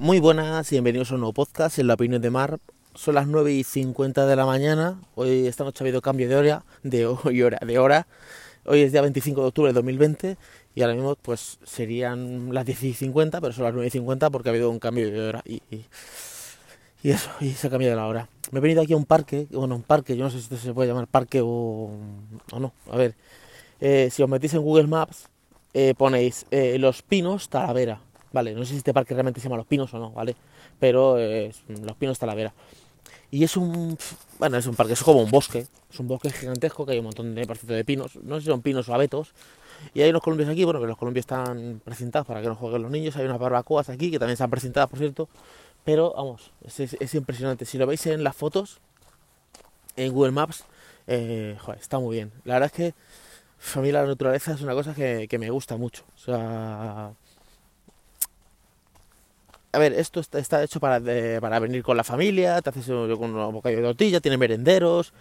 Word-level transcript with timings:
Muy 0.00 0.20
buenas 0.20 0.70
y 0.70 0.76
bienvenidos 0.76 1.10
a 1.10 1.14
un 1.14 1.22
nuevo 1.22 1.32
podcast 1.32 1.80
en 1.80 1.88
la 1.88 1.94
opinión 1.94 2.22
de 2.22 2.30
Mar. 2.30 2.60
Son 2.94 3.16
las 3.16 3.26
9 3.26 3.52
y 3.52 3.64
50 3.64 4.26
de 4.26 4.36
la 4.36 4.46
mañana. 4.46 5.00
Hoy 5.16 5.48
esta 5.48 5.64
noche 5.64 5.82
ha 5.82 5.84
habido 5.84 6.00
cambio 6.00 6.28
de 6.28 6.36
hora, 6.36 6.64
de 6.84 7.04
hoy 7.06 7.42
hora, 7.42 7.58
de 7.66 7.78
hora. 7.80 8.06
Hoy 8.64 8.82
es 8.82 8.92
día 8.92 9.02
25 9.02 9.40
de 9.40 9.46
octubre 9.48 9.70
de 9.70 9.74
2020 9.74 10.36
y 10.76 10.82
ahora 10.82 10.94
mismo 10.94 11.16
pues 11.16 11.58
serían 11.64 12.54
las 12.54 12.64
10 12.64 12.84
y 12.84 12.94
50, 12.94 13.40
pero 13.40 13.52
son 13.52 13.64
las 13.64 13.74
9 13.74 13.88
y 13.88 13.90
50 13.90 14.30
porque 14.30 14.50
ha 14.50 14.52
habido 14.52 14.70
un 14.70 14.78
cambio 14.78 15.10
de 15.10 15.20
hora 15.20 15.42
y, 15.44 15.62
y, 15.68 17.10
eso, 17.10 17.30
y 17.40 17.50
se 17.50 17.66
ha 17.66 17.70
cambiado 17.70 17.96
la 17.96 18.06
hora. 18.06 18.28
Me 18.52 18.60
he 18.60 18.62
venido 18.62 18.82
aquí 18.82 18.92
a 18.92 18.96
un 18.96 19.04
parque, 19.04 19.48
bueno, 19.50 19.74
un 19.74 19.82
parque, 19.82 20.16
yo 20.16 20.22
no 20.22 20.30
sé 20.30 20.36
si 20.36 20.44
esto 20.44 20.58
se 20.58 20.72
puede 20.72 20.90
llamar 20.90 21.08
parque 21.08 21.40
o, 21.42 21.90
o 22.52 22.60
no. 22.60 22.72
A 22.88 22.96
ver, 22.96 23.16
eh, 23.80 24.10
si 24.12 24.22
os 24.22 24.28
metís 24.28 24.54
en 24.54 24.62
Google 24.62 24.86
Maps, 24.86 25.28
eh, 25.74 25.94
ponéis 25.98 26.46
eh, 26.52 26.78
Los 26.78 27.02
Pinos 27.02 27.48
Talavera, 27.48 28.00
¿vale? 28.32 28.54
No 28.54 28.64
sé 28.64 28.72
si 28.72 28.78
este 28.78 28.94
parque 28.94 29.14
realmente 29.14 29.40
se 29.40 29.44
llama 29.44 29.56
Los 29.56 29.66
Pinos 29.66 29.92
o 29.94 29.98
no, 29.98 30.10
¿vale? 30.10 30.36
Pero 30.78 31.18
eh, 31.18 31.52
Los 31.82 31.96
Pinos 31.96 32.18
Talavera. 32.18 32.52
Y 33.30 33.44
es 33.44 33.56
un, 33.56 33.98
bueno, 34.38 34.56
es 34.56 34.66
un 34.66 34.74
parque, 34.74 34.94
es 34.94 35.02
como 35.02 35.20
un 35.20 35.30
bosque, 35.30 35.66
es 35.90 36.00
un 36.00 36.08
bosque 36.08 36.30
gigantesco 36.30 36.86
que 36.86 36.92
hay 36.92 36.98
un 36.98 37.04
montón 37.04 37.34
de 37.34 37.46
parcitos 37.46 37.76
de 37.76 37.84
pinos, 37.84 38.16
no 38.22 38.36
sé 38.36 38.42
si 38.42 38.46
son 38.46 38.62
pinos 38.62 38.88
o 38.88 38.94
abetos. 38.94 39.32
Y 39.92 40.00
hay 40.00 40.10
unos 40.10 40.22
columpios 40.22 40.48
aquí, 40.48 40.64
bueno, 40.64 40.80
que 40.80 40.86
los 40.86 40.96
columpios 40.96 41.24
están 41.24 41.80
presentados 41.84 42.26
para 42.26 42.40
que 42.40 42.48
no 42.48 42.54
jueguen 42.54 42.82
los 42.82 42.90
niños, 42.90 43.16
hay 43.16 43.26
unas 43.26 43.38
barbacoas 43.38 43.90
aquí 43.90 44.10
que 44.10 44.18
también 44.18 44.32
están 44.32 44.50
presentadas, 44.50 44.88
por 44.88 44.98
cierto. 44.98 45.28
Pero 45.84 46.14
vamos, 46.16 46.52
es, 46.64 46.80
es, 46.80 46.96
es 46.98 47.14
impresionante. 47.14 47.64
Si 47.64 47.78
lo 47.78 47.86
veis 47.86 48.06
en 48.06 48.24
las 48.24 48.34
fotos, 48.34 48.80
en 49.96 50.12
Google 50.12 50.32
Maps, 50.32 50.64
eh, 51.06 51.56
está 51.80 51.98
muy 51.98 52.16
bien. 52.16 52.32
La 52.44 52.54
verdad 52.54 52.66
es 52.66 52.72
que 52.72 52.94
a 53.78 53.82
mí 53.82 53.92
la 53.92 54.04
naturaleza 54.04 54.52
es 54.52 54.60
una 54.60 54.74
cosa 54.74 54.94
que, 54.94 55.26
que 55.28 55.38
me 55.38 55.50
gusta 55.50 55.76
mucho. 55.76 56.04
O 56.14 56.18
sea, 56.18 57.12
a 59.78 59.80
ver, 59.80 59.92
esto 59.92 60.18
está, 60.18 60.62
hecho 60.64 60.80
para, 60.80 61.00
para 61.40 61.58
venir 61.60 61.84
con 61.84 61.96
la 61.96 62.02
familia, 62.02 62.60
te 62.60 62.70
haces 62.70 62.86
yo 62.86 63.16
con 63.16 63.34
un 63.34 63.52
bocadillo 63.52 63.80
de 63.80 63.88
tortilla, 63.88 64.20
tiene 64.20 64.36
merenderos 64.36 65.12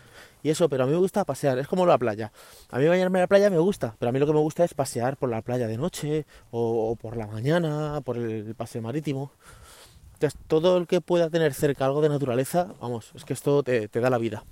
y 0.42 0.50
eso, 0.50 0.68
pero 0.68 0.84
a 0.84 0.88
mí 0.88 0.94
me 0.94 0.98
gusta 0.98 1.24
pasear, 1.26 1.60
es 1.60 1.68
como 1.68 1.86
la 1.86 1.98
playa. 2.00 2.32
A 2.72 2.80
mí 2.80 2.88
bañarme 2.88 3.20
en 3.20 3.22
la 3.22 3.28
playa 3.28 3.52
me 3.52 3.60
gusta, 3.60 3.96
pero 4.00 4.10
a 4.10 4.12
mí 4.12 4.20
lo 4.20 4.26
que 4.26 4.34
me 4.34 4.40
gusta 4.40 4.64
es 4.64 4.74
pasear 4.74 5.16
por 5.16 5.30
la 5.30 5.44
playa 5.44 5.68
de 5.68 5.78
noche 5.78 6.26
o, 6.50 6.96
por 7.00 7.18
la 7.18 7.28
mañana, 7.28 8.02
por 8.04 8.18
el 8.18 8.56
paseo 8.56 8.82
marítimo. 8.82 9.32
Entonces, 10.14 10.40
todo 10.48 10.78
el 10.78 10.88
que 10.88 11.02
pueda 11.02 11.30
tener 11.30 11.54
cerca 11.54 11.86
algo 11.86 12.02
de 12.02 12.10
naturaleza, 12.10 12.74
vamos, 12.82 13.12
es 13.14 13.26
que 13.26 13.34
esto 13.34 13.62
te, 13.62 13.88
te 13.88 14.00
da 14.00 14.10
la 14.10 14.18
vida. 14.18 14.44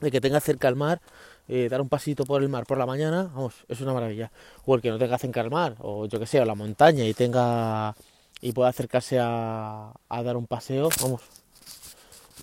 El 0.00 0.10
que 0.10 0.22
tenga 0.22 0.40
cerca 0.40 0.68
el 0.68 0.76
mar, 0.76 1.02
eh, 1.48 1.68
dar 1.70 1.82
un 1.82 1.90
pasito 1.90 2.24
por 2.24 2.42
el 2.42 2.48
mar 2.48 2.64
por 2.64 2.78
la 2.78 2.86
mañana, 2.86 3.24
vamos, 3.34 3.66
es 3.68 3.82
una 3.82 3.92
maravilla. 3.92 4.32
O 4.64 4.74
el 4.74 4.80
que 4.80 4.88
no 4.88 4.96
tenga 4.96 5.18
cerca 5.18 5.42
el 5.42 5.50
mar, 5.50 5.76
o 5.80 6.06
yo 6.06 6.18
que 6.18 6.26
sé, 6.26 6.40
o 6.40 6.46
la 6.46 6.54
montaña 6.54 7.04
y 7.04 7.12
tenga 7.12 7.94
y 8.40 8.52
pueda 8.52 8.68
acercarse 8.68 9.18
a, 9.20 9.92
dar 10.08 10.36
un 10.36 10.46
paseo, 10.46 10.88
vamos, 11.00 11.22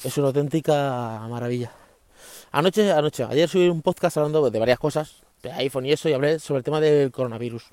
es 0.03 0.17
una 0.17 0.27
auténtica 0.27 1.25
maravilla. 1.29 1.71
Anoche, 2.51 2.91
anoche, 2.91 3.23
ayer 3.23 3.49
subí 3.49 3.67
un 3.67 3.81
podcast 3.81 4.17
hablando 4.17 4.49
de 4.49 4.59
varias 4.59 4.79
cosas, 4.79 5.23
de 5.43 5.51
iPhone 5.51 5.85
y 5.85 5.91
eso, 5.91 6.09
y 6.09 6.13
hablé 6.13 6.39
sobre 6.39 6.59
el 6.59 6.63
tema 6.63 6.79
del 6.79 7.11
coronavirus. 7.11 7.63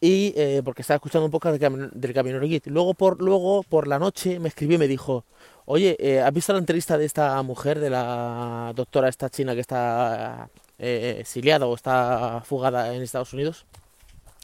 Y 0.00 0.34
eh, 0.36 0.60
porque 0.64 0.82
estaba 0.82 0.96
escuchando 0.96 1.24
un 1.24 1.30
poco 1.30 1.50
del, 1.50 1.58
cam 1.58 1.90
del 1.90 2.12
Camionero 2.12 2.46
Git. 2.46 2.66
Luego 2.66 2.94
por, 2.94 3.20
luego 3.22 3.62
por 3.62 3.88
la 3.88 3.98
noche 3.98 4.38
me 4.38 4.48
escribió 4.48 4.76
y 4.76 4.78
me 4.78 4.88
dijo, 4.88 5.24
oye, 5.64 5.96
eh, 5.98 6.20
¿has 6.20 6.32
visto 6.32 6.52
la 6.52 6.58
entrevista 6.58 6.98
de 6.98 7.06
esta 7.06 7.40
mujer, 7.42 7.80
de 7.80 7.90
la 7.90 8.72
doctora 8.76 9.08
esta 9.08 9.30
china 9.30 9.54
que 9.54 9.60
está 9.60 10.50
eh, 10.78 11.16
exiliada 11.20 11.66
o 11.66 11.74
está 11.74 12.42
fugada 12.44 12.94
en 12.94 13.02
Estados 13.02 13.32
Unidos? 13.32 13.64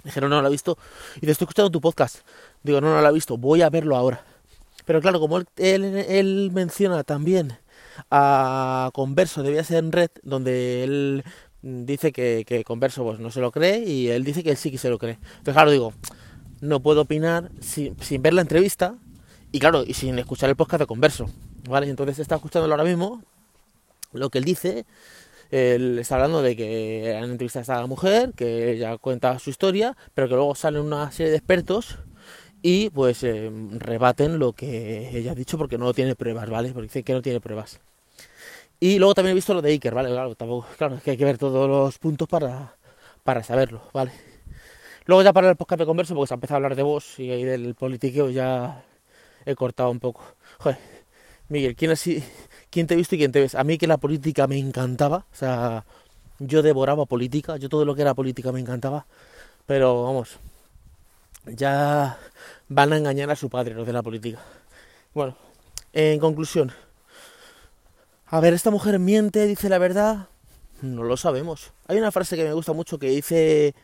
Dije, 0.05 0.20
no, 0.20 0.28
no 0.28 0.42
la 0.42 0.48
he 0.48 0.50
visto. 0.50 0.78
Y 1.17 1.20
te 1.20 1.31
estoy 1.31 1.45
escuchando 1.45 1.70
tu 1.70 1.81
podcast. 1.81 2.19
Digo, 2.62 2.81
no, 2.81 2.95
no 2.95 3.00
la 3.00 3.08
he 3.08 3.12
visto, 3.12 3.36
voy 3.36 3.62
a 3.62 3.70
verlo 3.70 3.97
ahora. 3.97 4.25
Pero 4.84 5.00
claro, 5.00 5.20
como 5.20 5.39
él, 5.39 5.47
él, 5.56 5.84
él 5.84 6.50
menciona 6.53 7.05
también 7.05 7.59
a 8.11 8.91
Converso, 8.94 9.42
debía 9.42 9.64
ser 9.64 9.78
en 9.78 9.92
Red, 9.92 10.11
donde 10.22 10.83
él 10.84 11.25
dice 11.62 12.12
que, 12.12 12.44
que, 12.47 12.65
Converso 12.65 13.04
pues, 13.04 13.21
no 13.21 13.31
se 13.31 13.41
lo 13.41 13.53
cree 13.53 13.81
y 13.81 14.09
él 14.09 14.25
dice 14.25 14.43
que 14.43 14.50
él 14.50 14.56
sí 14.56 14.71
que 14.71 14.78
se 14.78 14.91
lo 14.91 14.99
cree. 14.99 15.19
Entonces, 15.22 15.54
claro, 15.54 15.71
digo, 15.71 15.93
no 16.60 16.81
puedo 16.81 17.03
opinar 17.03 17.50
sin, 17.60 18.00
sin 18.00 18.22
ver 18.22 18.34
la 18.34 18.43
entrevista 18.43 18.97
y, 19.53 19.59
claro, 19.59 19.84
y 19.87 19.94
sin 19.94 20.19
escuchar 20.19 20.50
el 20.50 20.56
podcast 20.56 20.81
de 20.81 20.87
Converso. 20.87 21.27
¿Vale? 21.69 21.88
Entonces, 21.88 22.19
está 22.19 22.37
escuchándolo 22.37 22.75
ahora 22.75 22.84
mismo, 22.84 23.22
lo 24.12 24.31
que 24.31 24.38
él 24.38 24.44
dice. 24.44 24.84
Él 25.53 25.99
está 25.99 26.15
hablando 26.15 26.41
de 26.41 26.57
que 26.57 27.15
han 27.15 27.31
entrevistado 27.31 27.61
a 27.61 27.63
esta 27.63 27.87
mujer, 27.87 28.33
que 28.35 28.73
ella 28.73 28.97
cuenta 28.97 29.39
su 29.39 29.51
historia, 29.51 29.97
pero 30.15 30.27
que 30.27 30.35
luego 30.35 30.55
salen 30.55 30.83
una 30.83 31.13
serie 31.13 31.31
de 31.31 31.37
expertos 31.37 31.99
y 32.63 32.89
pues 32.91 33.23
eh, 33.23 33.51
rebaten 33.73 34.39
lo 34.39 34.55
que 34.55 35.11
ella 35.17 35.33
ha 35.33 35.35
dicho 35.35 35.59
porque 35.59 35.77
no 35.77 35.93
tiene 35.93 36.15
pruebas, 36.17 36.49
¿vale? 36.49 36.73
Porque 36.73 36.85
dice 36.85 37.03
que 37.03 37.13
no 37.13 37.21
tiene 37.21 37.41
pruebas. 37.41 37.81
Y 38.81 38.99
luego 38.99 39.15
también 39.15 39.33
he 39.33 39.35
visto 39.35 39.53
lo 39.53 39.63
de 39.63 39.73
Iker, 39.73 39.95
¿vale? 39.95 40.09
Claro, 40.09 40.35
tampoco, 40.35 40.67
claro, 40.79 40.97
es 40.97 41.03
que 41.03 41.13
hay 41.13 41.17
que 41.19 41.25
ver 41.25 41.39
todos 41.39 41.69
los 41.69 41.99
puntos 41.99 42.27
para, 42.29 42.77
para 43.23 43.43
saberlo, 43.43 43.83
¿vale? 43.93 44.13
Luego 45.05 45.23
ya 45.23 45.33
para 45.34 45.51
el 45.51 45.57
podcast 45.57 45.81
de 45.81 45.87
converso, 45.87 46.15
porque 46.15 46.29
se 46.29 46.34
ha 46.34 46.37
empezado 46.37 46.57
a 46.57 46.59
hablar 46.59 46.77
de 46.77 46.83
vos 46.83 47.19
y 47.19 47.29
del 47.29 47.75
politiqueo 47.75 48.31
ya 48.31 48.84
he 49.45 49.55
cortado 49.55 49.91
un 49.91 50.01
poco. 50.01 50.25
Joder, 50.61 50.79
Miguel, 51.53 51.77
¿quién, 51.77 51.91
así, 51.91 52.25
¿quién 52.71 52.87
te 52.87 52.99
y 52.99 53.05
quién 53.05 53.31
te 53.31 53.41
ves? 53.41 53.55
A 53.55 53.63
mí 53.63 53.77
que 53.77 53.87
la 53.87 53.99
política 53.99 54.47
me 54.47 54.59
encantaba, 54.59 55.27
o 55.31 55.37
sea, 55.37 55.85
yo 56.39 56.63
devoraba 56.63 57.05
política, 57.05 57.59
yo 57.59 57.69
todo 57.69 57.85
lo 57.85 57.95
que 57.95 58.01
era 58.01 58.15
política 58.15 58.53
me 58.53 58.61
encantaba, 58.61 59.05
pero 59.67 60.05
vamos, 60.05 60.39
ya 61.45 62.19
van 62.71 62.95
a 62.95 62.97
engañar 62.97 63.31
a 63.31 63.37
su 63.37 63.51
padre 63.51 63.75
los 63.75 63.87
de 63.87 63.93
la 63.93 64.03
política. 64.03 64.39
Bueno, 65.13 65.37
en 65.93 66.19
conclusión, 66.21 66.73
a 68.29 68.41
ver, 68.41 68.55
¿esta 68.55 68.71
mujer 68.71 68.99
miente, 68.99 69.47
dice 69.47 69.69
la 69.69 69.77
verdad? 69.77 70.29
No 70.81 71.03
lo 71.03 71.19
sabemos. 71.19 71.75
Hay 71.87 71.99
una 71.99 72.13
frase 72.13 72.34
que 72.34 72.45
me 72.45 72.55
gusta 72.55 72.73
mucho 72.73 72.99
que 72.99 73.11
dice 73.11 73.75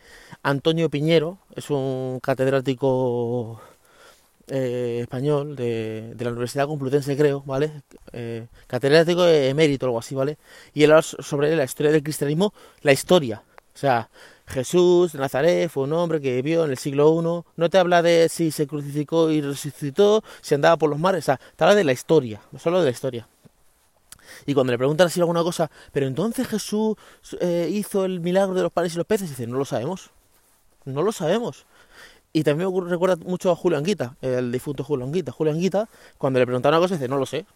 Antonio 0.43 0.89
Piñero, 0.89 1.37
es 1.55 1.69
un 1.69 2.19
catedrático 2.23 3.61
eh, 4.51 5.01
español 5.03 5.57
de, 5.57 6.15
de, 6.15 6.25
la 6.25 6.31
Universidad 6.31 6.67
Complutense, 6.67 7.17
creo, 7.17 7.43
¿vale? 7.47 7.83
Eh, 8.13 8.47
catedrático 8.67 9.27
emérito, 9.27 9.87
algo 9.87 9.99
así, 9.99 10.15
¿vale? 10.15 10.39
Y 10.75 10.85
él 10.85 10.91
habla 10.93 11.03
sobre 11.03 11.55
la 11.57 11.65
historia 11.65 11.93
del 11.93 12.03
cristianismo, 12.03 12.53
la 12.83 12.93
historia. 12.93 13.43
O 13.75 13.79
sea, 13.79 14.11
Jesús 14.47 15.13
de 15.13 15.19
Nazaret 15.19 15.71
fue 15.71 15.85
un 15.85 15.93
hombre 15.93 16.21
que 16.21 16.35
vivió 16.37 16.65
en 16.65 16.71
el 16.71 16.79
siglo 16.79 17.15
I. 17.21 17.45
No 17.57 17.71
te 17.71 17.79
habla 17.79 18.03
de 18.03 18.29
si 18.29 18.51
se 18.51 18.67
crucificó 18.67 19.31
y 19.31 19.41
resucitó, 19.41 20.25
si 20.41 20.55
andaba 20.55 20.77
por 20.77 20.91
los 20.91 20.99
mares. 20.99 21.25
O 21.25 21.27
sea, 21.27 21.41
te 21.57 21.65
habla 21.65 21.77
de 21.77 21.85
la 21.85 21.93
historia, 21.93 22.41
solo 22.59 22.81
de 22.81 22.87
la 22.87 22.91
historia. 22.91 23.29
Y 24.47 24.55
cuando 24.55 24.73
le 24.73 24.79
preguntan 24.79 25.07
así 25.07 25.21
alguna 25.21 25.43
cosa, 25.43 25.71
pero 25.93 26.07
entonces 26.07 26.47
Jesús 26.49 26.97
eh, 27.41 27.69
hizo 27.71 28.05
el 28.05 28.21
milagro 28.21 28.55
de 28.55 28.63
los 28.63 28.73
panes 28.73 28.95
y 28.95 28.97
los 28.97 29.07
peces, 29.07 29.29
dice, 29.29 29.47
no 29.47 29.59
lo 29.59 29.65
sabemos. 29.65 30.11
No 30.85 31.03
lo 31.03 31.13
sabemos. 31.13 31.67
Y 32.33 32.43
también 32.43 32.73
me 32.73 32.91
recuerda 32.91 33.17
mucho 33.25 33.51
a 33.51 33.57
Julio 33.57 33.79
Anguita, 33.79 34.17
el 34.21 34.53
difunto 34.53 34.85
Julio 34.85 35.07
Anguita. 35.07 35.33
Julio 35.33 35.53
Anguita, 35.53 35.89
cuando 36.19 36.39
le 36.39 36.47
preguntaron 36.47 36.79
una 36.79 36.85
cosa, 36.85 36.95
dice, 36.95 37.09
no 37.09 37.17
lo 37.17 37.27
sé. 37.27 37.47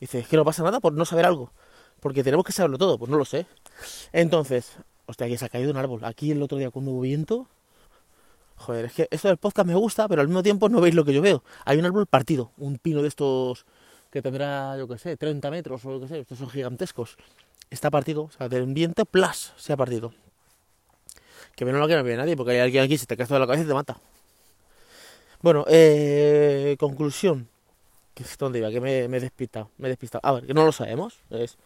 Dice, 0.00 0.20
es 0.20 0.28
que 0.28 0.36
no 0.36 0.44
pasa 0.44 0.62
nada 0.62 0.80
por 0.80 0.92
no 0.94 1.04
saber 1.04 1.26
algo. 1.26 1.52
Porque 2.00 2.24
tenemos 2.24 2.44
que 2.44 2.52
saberlo 2.52 2.78
todo, 2.78 2.98
pues 2.98 3.10
no 3.10 3.16
lo 3.16 3.24
sé. 3.24 3.46
Entonces, 4.12 4.72
hostia, 5.06 5.26
aquí 5.26 5.36
se 5.36 5.44
ha 5.44 5.48
caído 5.48 5.70
un 5.70 5.76
árbol. 5.76 6.04
Aquí 6.04 6.32
el 6.32 6.42
otro 6.42 6.58
día 6.58 6.70
cuando 6.70 6.90
hubo 6.92 7.02
viento. 7.02 7.46
Joder, 8.56 8.86
es 8.86 8.92
que 8.92 9.08
esto 9.10 9.28
del 9.28 9.36
podcast 9.36 9.66
me 9.66 9.74
gusta, 9.74 10.08
pero 10.08 10.20
al 10.20 10.28
mismo 10.28 10.42
tiempo 10.42 10.68
no 10.68 10.80
veis 10.80 10.94
lo 10.94 11.04
que 11.04 11.12
yo 11.12 11.20
veo. 11.20 11.44
Hay 11.64 11.78
un 11.78 11.84
árbol 11.84 12.06
partido, 12.06 12.52
un 12.56 12.78
pino 12.78 13.02
de 13.02 13.08
estos 13.08 13.66
que 14.10 14.22
tendrá, 14.22 14.76
yo 14.76 14.86
qué 14.86 14.98
sé, 14.98 15.16
30 15.16 15.50
metros 15.50 15.84
o 15.84 15.92
lo 15.92 16.00
que 16.00 16.08
sé, 16.08 16.20
estos 16.20 16.38
son 16.38 16.48
gigantescos. 16.50 17.16
Está 17.70 17.90
partido, 17.90 18.24
o 18.24 18.30
sea, 18.30 18.48
del 18.48 18.64
ambiente, 18.64 19.04
plas, 19.04 19.54
se 19.56 19.72
ha 19.72 19.76
partido. 19.76 20.12
Que 21.56 21.64
no 21.64 21.78
lo 21.78 21.86
quiere 21.86 22.02
ver 22.02 22.18
nadie, 22.18 22.36
porque 22.36 22.52
hay 22.52 22.58
alguien 22.60 22.84
aquí, 22.84 22.98
se 22.98 23.06
te 23.06 23.16
cae 23.16 23.26
toda 23.26 23.40
la 23.40 23.46
cabeza 23.46 23.66
te 23.66 23.74
mata. 23.74 23.98
Bueno, 25.42 25.64
eh, 25.68 26.76
conclusión. 26.78 27.48
¿Qué 28.14 28.22
es 28.22 28.38
donde 28.38 28.60
iba? 28.60 28.70
Que 28.70 28.80
me, 28.80 29.04
he 29.04 29.20
despistado. 29.20 29.70
Me 29.76 29.88
he 29.88 29.90
despistado. 29.90 30.20
A 30.24 30.32
ver, 30.32 30.46
que 30.46 30.54
no 30.54 30.64
lo 30.64 30.70
sabemos. 30.70 31.18
Es, 31.30 31.58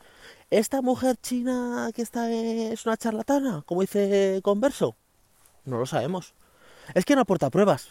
¿Esta 0.50 0.80
mujer 0.80 1.16
china 1.20 1.90
que 1.94 2.02
está 2.02 2.30
es 2.32 2.86
una 2.86 2.96
charlatana? 2.96 3.62
Como 3.66 3.82
dice 3.82 4.40
Converso. 4.42 4.96
No 5.66 5.78
lo 5.78 5.86
sabemos. 5.86 6.32
Es 6.94 7.04
que 7.04 7.14
no 7.14 7.22
aporta 7.22 7.50
pruebas. 7.50 7.88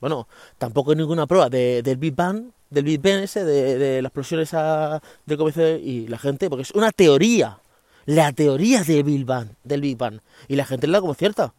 Bueno, 0.00 0.26
tampoco 0.56 0.92
hay 0.92 0.96
ninguna 0.96 1.26
prueba 1.26 1.50
de, 1.50 1.82
del 1.82 1.96
Big 1.96 2.14
Bang, 2.14 2.52
del 2.70 2.84
Big 2.84 3.00
Bang 3.02 3.22
ese, 3.22 3.44
de, 3.44 3.76
de 3.78 4.02
la 4.02 4.08
explosión 4.08 4.40
esa 4.40 5.02
del 5.24 5.36
comienzo 5.36 5.66
y 5.66 6.06
la 6.06 6.18
gente, 6.18 6.48
porque 6.48 6.62
es 6.62 6.70
una 6.70 6.92
teoría. 6.92 7.58
La 8.06 8.32
teoría 8.32 8.84
del 8.84 9.02
Big 9.02 9.24
Bang, 9.24 9.48
del 9.64 9.80
Big 9.80 9.98
Bang. 9.98 10.20
Y 10.48 10.56
la 10.56 10.64
gente 10.64 10.86
la 10.86 11.00
como 11.00 11.14
cierta. 11.14 11.52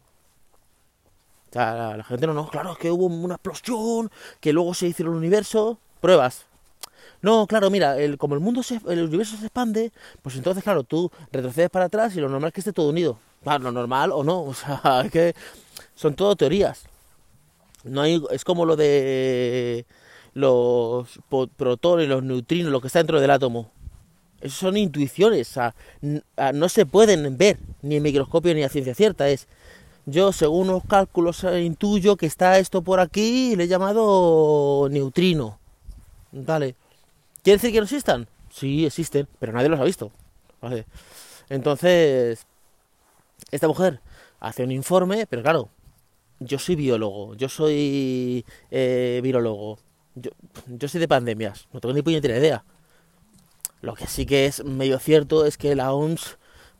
O 1.50 1.52
sea, 1.52 1.96
la, 1.96 2.04
gente 2.04 2.26
no, 2.26 2.34
no, 2.34 2.48
claro, 2.48 2.72
es 2.72 2.78
que 2.78 2.90
hubo 2.90 3.06
una 3.06 3.34
explosión, 3.34 4.10
que 4.40 4.52
luego 4.52 4.74
se 4.74 4.88
hizo 4.88 5.02
el 5.02 5.08
universo, 5.08 5.78
pruebas. 6.00 6.44
No, 7.22 7.46
claro, 7.46 7.70
mira, 7.70 7.98
el, 7.98 8.18
como 8.18 8.34
el 8.34 8.40
mundo, 8.40 8.62
se, 8.62 8.80
el 8.88 9.04
universo 9.04 9.36
se 9.36 9.46
expande, 9.46 9.92
pues 10.22 10.36
entonces, 10.36 10.62
claro, 10.62 10.84
tú 10.84 11.10
retrocedes 11.32 11.70
para 11.70 11.86
atrás 11.86 12.14
y 12.16 12.20
lo 12.20 12.28
normal 12.28 12.48
es 12.48 12.54
que 12.54 12.60
esté 12.60 12.72
todo 12.72 12.90
unido. 12.90 13.18
Claro, 13.42 13.64
lo 13.64 13.72
normal 13.72 14.12
o 14.12 14.22
no, 14.22 14.42
o 14.44 14.54
sea, 14.54 15.02
es 15.04 15.10
que 15.10 15.34
son 15.94 16.14
todo 16.14 16.36
teorías. 16.36 16.84
No 17.84 18.02
hay, 18.02 18.22
es 18.30 18.44
como 18.44 18.64
lo 18.66 18.76
de 18.76 19.86
los 20.34 21.08
protones, 21.56 22.08
los 22.08 22.22
neutrinos, 22.22 22.70
lo 22.70 22.80
que 22.80 22.88
está 22.88 23.00
dentro 23.00 23.20
del 23.20 23.30
átomo. 23.30 23.70
Eso 24.40 24.56
son 24.66 24.76
intuiciones, 24.76 25.58
no 26.00 26.68
se 26.68 26.86
pueden 26.86 27.36
ver 27.36 27.58
ni 27.82 27.96
en 27.96 28.02
microscopio 28.04 28.54
ni 28.54 28.62
a 28.62 28.68
ciencia 28.68 28.94
cierta. 28.94 29.28
Es 29.28 29.48
yo, 30.10 30.32
según 30.32 30.68
los 30.68 30.84
cálculos, 30.84 31.44
eh, 31.44 31.62
intuyo 31.62 32.16
que 32.16 32.24
está 32.24 32.58
esto 32.58 32.80
por 32.82 32.98
aquí 32.98 33.52
y 33.52 33.56
le 33.56 33.64
he 33.64 33.68
llamado 33.68 34.88
neutrino. 34.90 35.58
Vale. 36.32 36.76
¿Quiere 37.42 37.58
decir 37.58 37.72
que 37.72 37.78
no 37.78 37.84
existan? 37.84 38.26
Sí, 38.50 38.86
existen, 38.86 39.28
pero 39.38 39.52
nadie 39.52 39.68
los 39.68 39.78
ha 39.78 39.84
visto. 39.84 40.10
Entonces, 41.50 42.46
esta 43.50 43.68
mujer 43.68 44.00
hace 44.40 44.64
un 44.64 44.72
informe, 44.72 45.26
pero 45.26 45.42
claro, 45.42 45.68
yo 46.40 46.58
soy 46.58 46.76
biólogo, 46.76 47.34
yo 47.34 47.50
soy 47.50 48.46
eh, 48.70 49.20
virólogo, 49.22 49.78
yo, 50.14 50.30
yo 50.68 50.88
soy 50.88 51.00
de 51.00 51.08
pandemias, 51.08 51.68
no 51.72 51.80
tengo 51.80 51.94
ni 51.94 52.00
puñetera 52.00 52.38
idea. 52.38 52.64
Lo 53.82 53.94
que 53.94 54.06
sí 54.06 54.24
que 54.24 54.46
es 54.46 54.64
medio 54.64 54.98
cierto 54.98 55.44
es 55.44 55.58
que 55.58 55.76
la 55.76 55.92
OMS 55.92 56.37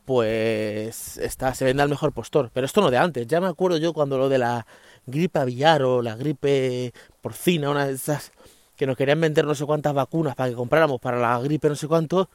pues 0.08 1.18
está, 1.18 1.52
se 1.52 1.66
vende 1.66 1.82
al 1.82 1.90
mejor 1.90 2.14
postor. 2.14 2.50
Pero 2.54 2.64
esto 2.64 2.80
no 2.80 2.90
de 2.90 2.96
antes. 2.96 3.26
Ya 3.26 3.42
me 3.42 3.46
acuerdo 3.46 3.76
yo 3.76 3.92
cuando 3.92 4.16
lo 4.16 4.30
de 4.30 4.38
la 4.38 4.66
gripe 5.04 5.38
aviar 5.38 5.82
o 5.82 6.00
la 6.00 6.16
gripe 6.16 6.94
porcina, 7.20 7.68
una 7.68 7.86
de 7.86 7.92
esas 7.92 8.32
que 8.74 8.86
nos 8.86 8.96
querían 8.96 9.20
vender 9.20 9.44
no 9.44 9.54
sé 9.54 9.66
cuántas 9.66 9.92
vacunas 9.92 10.34
para 10.34 10.48
que 10.48 10.56
compráramos 10.56 10.98
para 10.98 11.18
la 11.18 11.38
gripe 11.40 11.68
no 11.68 11.74
sé 11.74 11.86
cuánto, 11.88 12.30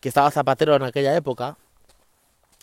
que 0.00 0.08
estaba 0.08 0.30
Zapatero 0.30 0.74
en 0.76 0.82
aquella 0.82 1.14
época, 1.14 1.58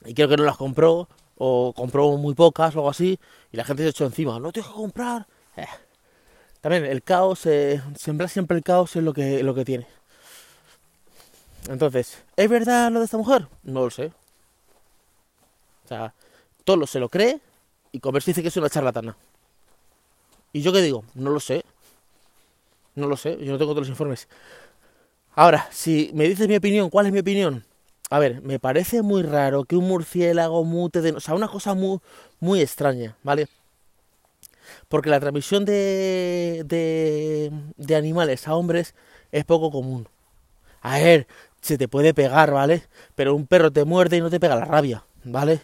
y 0.06 0.16
creo 0.16 0.28
que 0.28 0.38
no 0.38 0.44
las 0.44 0.58
compró, 0.58 1.08
o 1.38 1.72
compró 1.76 2.18
muy 2.18 2.34
pocas 2.34 2.76
o 2.76 2.80
algo 2.80 2.90
así, 2.90 3.20
y 3.52 3.58
la 3.58 3.64
gente 3.64 3.84
se 3.84 3.90
echó 3.90 4.06
encima, 4.06 4.40
no 4.40 4.52
tengo 4.52 4.70
que 4.70 4.74
comprar. 4.74 5.28
Eh. 5.56 5.68
También 6.62 6.86
el 6.86 7.04
caos, 7.04 7.46
eh, 7.46 7.80
sembrar 7.96 8.28
siempre 8.28 8.58
el 8.58 8.64
caos 8.64 8.96
es 8.96 9.04
lo 9.04 9.14
que, 9.14 9.44
lo 9.44 9.54
que 9.54 9.66
tiene. 9.66 9.86
Entonces, 11.70 12.24
¿es 12.36 12.50
verdad 12.50 12.92
lo 12.92 12.98
de 12.98 13.06
esta 13.06 13.18
mujer? 13.18 13.48
No 13.62 13.82
lo 13.82 13.92
sé. 13.92 14.12
Sea, 15.92 16.14
todo 16.64 16.88
se 16.88 17.02
lo 17.02 17.10
cree 17.10 17.42
y 17.92 18.00
Converse 18.00 18.32
dice 18.32 18.42
que 18.42 18.48
es 18.48 18.56
una 18.56 18.70
charlatana. 18.70 19.18
¿Y 20.54 20.62
yo 20.62 20.72
qué 20.72 20.82
digo? 20.82 21.04
No 21.16 21.32
lo 21.32 21.42
sé. 21.42 21.66
No 22.96 23.08
lo 23.08 23.18
sé, 23.18 23.38
yo 23.44 23.52
no 23.52 23.58
tengo 23.58 23.72
todos 23.72 23.88
los 23.88 23.90
informes. 23.90 24.30
Ahora, 25.36 25.68
si 25.70 26.10
me 26.14 26.30
dices 26.30 26.48
mi 26.48 26.56
opinión, 26.56 26.90
¿cuál 26.90 27.08
es 27.08 27.12
mi 27.12 27.20
opinión? 27.20 27.66
A 28.10 28.20
ver, 28.20 28.42
me 28.42 28.58
parece 28.58 29.02
muy 29.02 29.22
raro 29.22 29.66
que 29.66 29.76
un 29.76 29.90
murciélago 29.90 30.64
mute 30.64 31.02
de... 31.02 31.12
O 31.12 31.20
sea, 31.20 31.36
una 31.36 31.50
cosa 31.50 31.74
muy, 31.74 32.00
muy 32.40 32.62
extraña, 32.62 33.18
¿vale? 33.22 33.50
Porque 34.88 35.10
la 35.10 35.20
transmisión 35.20 35.66
de, 35.66 36.64
de, 36.66 37.52
de 37.78 37.96
animales 37.96 38.48
a 38.48 38.56
hombres 38.56 38.96
es 39.32 39.44
poco 39.46 39.72
común. 39.72 40.08
A 40.82 41.00
ver, 41.00 41.28
se 41.62 41.78
te 41.78 41.88
puede 41.88 42.14
pegar, 42.14 42.52
¿vale? 42.52 42.84
Pero 43.16 43.36
un 43.36 43.48
perro 43.48 43.72
te 43.72 43.86
muerde 43.86 44.18
y 44.18 44.22
no 44.22 44.30
te 44.30 44.40
pega 44.40 44.56
la 44.56 44.66
rabia, 44.66 45.04
¿vale? 45.24 45.62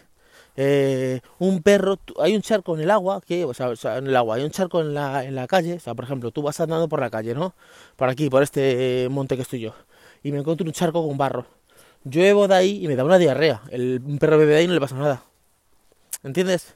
Eh, 0.60 1.20
un 1.38 1.62
perro, 1.62 2.00
hay 2.18 2.34
un 2.34 2.42
charco 2.42 2.74
en 2.74 2.82
el 2.82 2.90
agua, 2.90 3.20
que, 3.24 3.44
o 3.44 3.54
sea, 3.54 3.70
en 3.96 4.08
el 4.08 4.16
agua, 4.16 4.34
hay 4.34 4.42
un 4.42 4.50
charco 4.50 4.80
en 4.80 4.92
la, 4.92 5.24
en 5.24 5.36
la 5.36 5.46
calle, 5.46 5.74
o 5.74 5.80
sea, 5.80 5.94
por 5.94 6.04
ejemplo, 6.04 6.32
tú 6.32 6.42
vas 6.42 6.58
andando 6.58 6.88
por 6.88 6.98
la 6.98 7.10
calle, 7.10 7.32
¿no? 7.32 7.54
Por 7.94 8.08
aquí, 8.08 8.28
por 8.28 8.42
este 8.42 9.06
monte 9.08 9.36
que 9.36 9.42
estoy 9.42 9.60
yo, 9.60 9.72
y 10.24 10.32
me 10.32 10.38
encuentro 10.40 10.66
un 10.66 10.72
charco 10.72 11.06
con 11.06 11.16
barro. 11.16 11.46
Lluevo 12.02 12.48
de 12.48 12.56
ahí 12.56 12.84
y 12.84 12.88
me 12.88 12.96
da 12.96 13.04
una 13.04 13.18
diarrea. 13.18 13.62
El, 13.70 14.02
un 14.04 14.18
perro 14.18 14.36
bebe 14.36 14.50
de 14.52 14.58
ahí 14.58 14.64
y 14.64 14.66
no 14.66 14.74
le 14.74 14.80
pasa 14.80 14.96
nada. 14.96 15.22
¿Entiendes? 16.24 16.74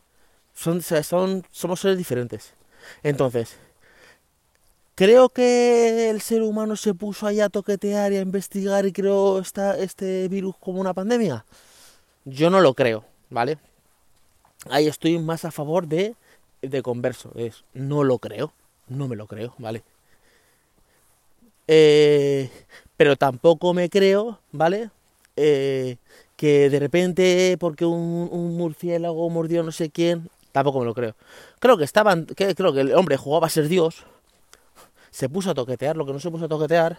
Son, 0.55 0.81
son, 0.81 1.45
somos 1.51 1.81
seres 1.81 1.99
diferentes. 1.99 2.55
Entonces, 3.03 3.57
creo 4.95 5.29
que 5.31 6.09
el 6.09 6.21
ser 6.21 6.43
humano 6.43 6.77
se 6.77 6.95
puso 6.95 7.27
ahí 7.27 7.41
a 7.41 7.49
toquetear 7.49 8.13
y 8.13 8.19
a 8.19 8.21
investigar 8.21 8.87
y 8.87 8.93
creó 8.93 9.41
esta, 9.41 9.77
este 9.77 10.29
virus 10.29 10.55
como 10.61 10.81
una 10.81 10.95
pandemia. 10.95 11.45
Yo 12.25 12.49
no 12.49 12.61
lo 12.61 12.75
creo, 12.75 13.05
¿vale? 13.29 13.59
Ahí 14.71 14.87
estoy 14.87 15.19
más 15.19 15.45
a 15.45 15.51
favor 15.51 15.87
de, 15.87 16.15
de 16.63 16.83
converso. 16.83 17.33
Es, 17.37 17.65
no 17.75 18.05
lo 18.05 18.19
creo, 18.19 18.53
no 18.89 19.09
me 19.09 19.17
lo 19.17 19.27
creo, 19.27 19.55
¿vale? 19.59 19.83
Eh, 21.69 22.51
pero 22.97 23.17
tampoco 23.17 23.75
me 23.75 23.89
creo, 23.89 24.41
¿vale? 24.53 24.91
Eh, 25.37 25.97
que 26.37 26.69
de 26.71 26.79
repente, 26.79 27.57
porque 27.59 27.85
un, 27.85 28.57
murciélago 28.57 29.29
mordió 29.31 29.63
no 29.63 29.73
sé 29.73 29.91
quién, 29.91 30.29
tampoco 30.53 30.81
me 30.81 30.87
lo 30.87 30.95
creo. 30.95 31.15
Creo 31.61 31.77
que 31.79 31.85
estaban, 31.85 32.27
que, 32.27 32.55
creo 32.55 32.73
que 32.73 32.81
el 32.81 32.95
hombre 32.95 33.17
jugaba 33.17 33.47
a 33.47 33.51
ser 33.51 33.69
Dios, 33.69 34.05
se 35.11 35.29
puso 35.29 35.51
a 35.51 35.55
toquetear 35.55 35.97
lo 35.97 36.07
que 36.07 36.13
no 36.13 36.21
se 36.21 36.31
puso 36.31 36.47
a 36.47 36.49
toquetear 36.49 36.99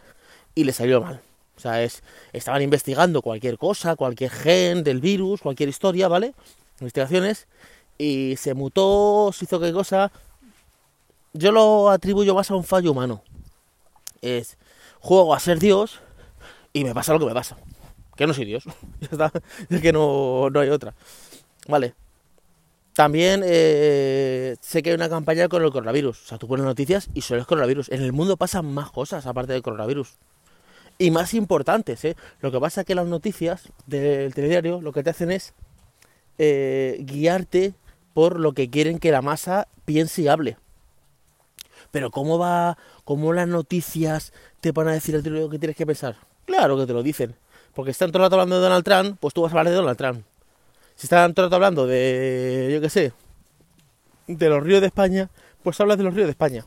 y 0.56 0.64
le 0.64 0.72
salió 0.72 1.02
mal. 1.02 1.22
O 1.56 1.60
sea, 1.60 1.84
es, 1.84 2.04
estaban 2.32 2.62
investigando 2.62 3.22
cualquier 3.22 3.58
cosa, 3.58 3.96
cualquier 3.96 4.32
gen 4.32 4.84
del 4.84 5.02
virus, 5.02 5.42
cualquier 5.42 5.70
historia, 5.70 6.08
¿vale? 6.08 6.34
Investigaciones, 6.84 7.48
y 7.98 8.36
se 8.38 8.54
mutó, 8.54 9.32
se 9.34 9.46
hizo 9.46 9.60
qué 9.60 9.72
cosa. 9.72 10.12
Yo 11.34 11.52
lo 11.52 11.90
atribuyo 11.90 12.36
más 12.36 12.52
a 12.52 12.56
un 12.56 12.64
fallo 12.64 12.92
humano. 12.92 13.24
Es, 14.22 14.58
juego 15.00 15.34
a 15.34 15.40
ser 15.40 15.60
Dios 15.60 16.00
y 16.74 16.84
me 16.84 16.94
pasa 16.94 17.14
lo 17.14 17.20
que 17.20 17.26
me 17.26 17.34
pasa. 17.34 17.58
Que 18.16 18.28
no 18.28 18.34
soy 18.34 18.46
Dios. 18.46 18.66
ya 19.00 19.08
está. 19.12 19.32
Es 19.70 19.82
que 19.82 19.94
no, 19.94 20.50
no 20.50 20.60
hay 20.60 20.70
otra. 20.70 20.94
Vale. 21.68 21.96
También 22.94 23.42
eh, 23.44 24.56
sé 24.62 24.84
que 24.84 24.92
hay 24.92 24.96
una 24.96 25.10
campaña 25.10 25.48
con 25.48 25.64
el 25.64 25.72
coronavirus. 25.72 26.24
O 26.24 26.28
sea, 26.28 26.38
tú 26.38 26.48
pones 26.48 26.66
noticias 26.66 27.10
y 27.14 27.22
solo 27.22 27.42
es 27.42 27.48
coronavirus. 27.48 27.90
En 27.90 28.04
el 28.04 28.14
mundo 28.14 28.38
pasan 28.38 28.72
más 28.72 28.92
cosas 28.92 29.26
aparte 29.26 29.54
del 29.54 29.64
coronavirus. 29.64 30.18
Y 31.00 31.10
más 31.10 31.34
importantes, 31.34 32.06
¿eh? 32.06 32.16
Lo 32.42 32.52
que 32.52 32.60
pasa 32.60 32.82
es 32.82 32.88
que 32.88 32.94
las 32.94 33.08
noticias 33.08 33.70
del 33.88 34.34
telediario 34.36 34.80
lo 34.80 34.92
que 34.92 35.02
te 35.02 35.10
hacen 35.10 35.32
es 35.32 35.56
eh, 36.38 36.98
guiarte 37.02 37.74
por 38.14 38.40
lo 38.40 38.54
que 38.54 38.70
quieren 38.70 39.00
que 39.00 39.12
la 39.12 39.22
masa 39.22 39.68
piense 39.86 40.22
y 40.22 40.28
hable. 40.28 40.58
Pero 41.92 42.12
¿cómo 42.12 42.40
va, 42.40 42.78
cómo 43.06 43.34
las 43.34 43.48
noticias 43.48 44.34
te 44.62 44.72
van 44.72 44.88
a 44.88 44.94
decir 44.94 45.16
lo 45.26 45.50
que 45.50 45.60
tienes 45.60 45.76
que 45.76 45.86
pensar? 45.86 46.16
Claro 46.46 46.78
que 46.78 46.86
te 46.86 46.94
lo 46.94 47.04
dicen. 47.04 47.36
Porque 47.74 47.92
están 47.92 48.12
todo 48.12 48.20
el 48.20 48.26
rato 48.26 48.36
hablando 48.36 48.56
de 48.56 48.62
Donald 48.62 48.84
Trump, 48.84 49.18
pues 49.20 49.34
tú 49.34 49.42
vas 49.42 49.52
a 49.52 49.58
hablar 49.58 49.70
de 49.72 49.76
Donald 49.76 49.98
Trump. 49.98 50.24
Si 50.96 51.08
están 51.08 51.34
todo 51.34 51.46
el 51.46 51.50
rato 51.50 51.56
hablando 51.56 51.88
de, 51.88 52.70
yo 52.72 52.82
qué 52.82 52.90
sé, 52.90 53.14
de 54.28 54.50
los 54.50 54.64
ríos 54.64 54.82
de 54.82 54.88
España, 54.88 55.30
pues 55.64 55.80
hablas 55.80 55.98
de 55.98 56.04
los 56.04 56.14
ríos 56.14 56.28
de 56.28 56.32
España. 56.32 56.66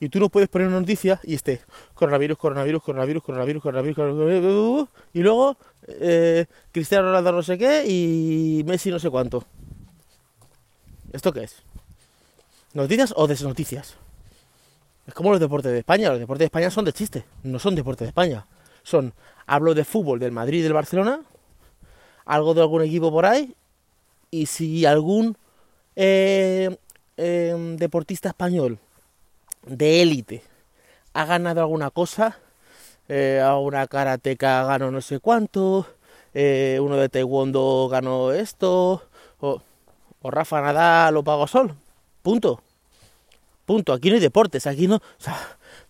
Y 0.00 0.08
tú 0.08 0.20
no 0.20 0.28
puedes 0.28 0.48
poner 0.48 0.68
una 0.68 0.80
noticia 0.80 1.20
y 1.24 1.34
esté 1.34 1.60
coronavirus, 1.94 2.38
coronavirus, 2.38 2.82
coronavirus, 2.82 3.22
coronavirus, 3.22 3.62
coronavirus, 3.62 3.96
coronavirus, 3.96 4.88
y 5.12 5.20
luego 5.20 5.56
eh, 5.88 6.46
Cristiano 6.70 7.08
Ronaldo 7.08 7.32
no 7.32 7.42
sé 7.42 7.58
qué 7.58 7.84
y 7.86 8.62
Messi 8.64 8.90
no 8.90 8.98
sé 8.98 9.10
cuánto. 9.10 9.44
¿Esto 11.12 11.32
qué 11.32 11.44
es? 11.44 11.62
¿Noticias 12.74 13.12
o 13.16 13.26
desnoticias? 13.26 13.96
Es 15.06 15.14
como 15.14 15.30
los 15.30 15.40
deportes 15.40 15.72
de 15.72 15.78
España. 15.78 16.10
Los 16.10 16.20
deportes 16.20 16.40
de 16.40 16.44
España 16.46 16.70
son 16.70 16.84
de 16.84 16.92
chiste, 16.92 17.24
no 17.42 17.58
son 17.58 17.74
deportes 17.74 18.06
de 18.06 18.10
España. 18.10 18.46
Son, 18.82 19.12
hablo 19.46 19.74
de 19.74 19.84
fútbol 19.84 20.18
del 20.20 20.32
Madrid 20.32 20.60
y 20.60 20.62
del 20.62 20.74
Barcelona, 20.74 21.22
algo 22.24 22.54
de 22.54 22.60
algún 22.60 22.82
equipo 22.82 23.10
por 23.10 23.26
ahí, 23.26 23.54
y 24.30 24.46
si 24.46 24.84
algún 24.84 25.36
eh, 25.96 26.76
eh, 27.16 27.76
deportista 27.78 28.28
español 28.28 28.78
de 29.68 30.02
élite 30.02 30.42
ha 31.12 31.24
ganado 31.24 31.60
alguna 31.60 31.90
cosa, 31.90 32.38
eh, 33.08 33.42
una 33.60 33.86
karateca 33.86 34.64
ganó 34.64 34.90
no 34.90 35.00
sé 35.00 35.20
cuánto, 35.20 35.86
eh, 36.34 36.78
uno 36.80 36.96
de 36.96 37.08
taekwondo 37.08 37.88
ganó 37.90 38.32
esto, 38.32 39.02
o, 39.40 39.62
o 40.20 40.30
Rafa 40.30 40.60
Nadal 40.60 41.16
o 41.16 41.24
Pago 41.24 41.46
Sol, 41.46 41.74
punto. 42.22 42.62
Punto, 43.64 43.92
aquí 43.92 44.08
no 44.08 44.14
hay 44.14 44.20
deportes, 44.20 44.66
aquí 44.66 44.88
no... 44.88 44.96
O 44.96 45.00
sea, 45.18 45.36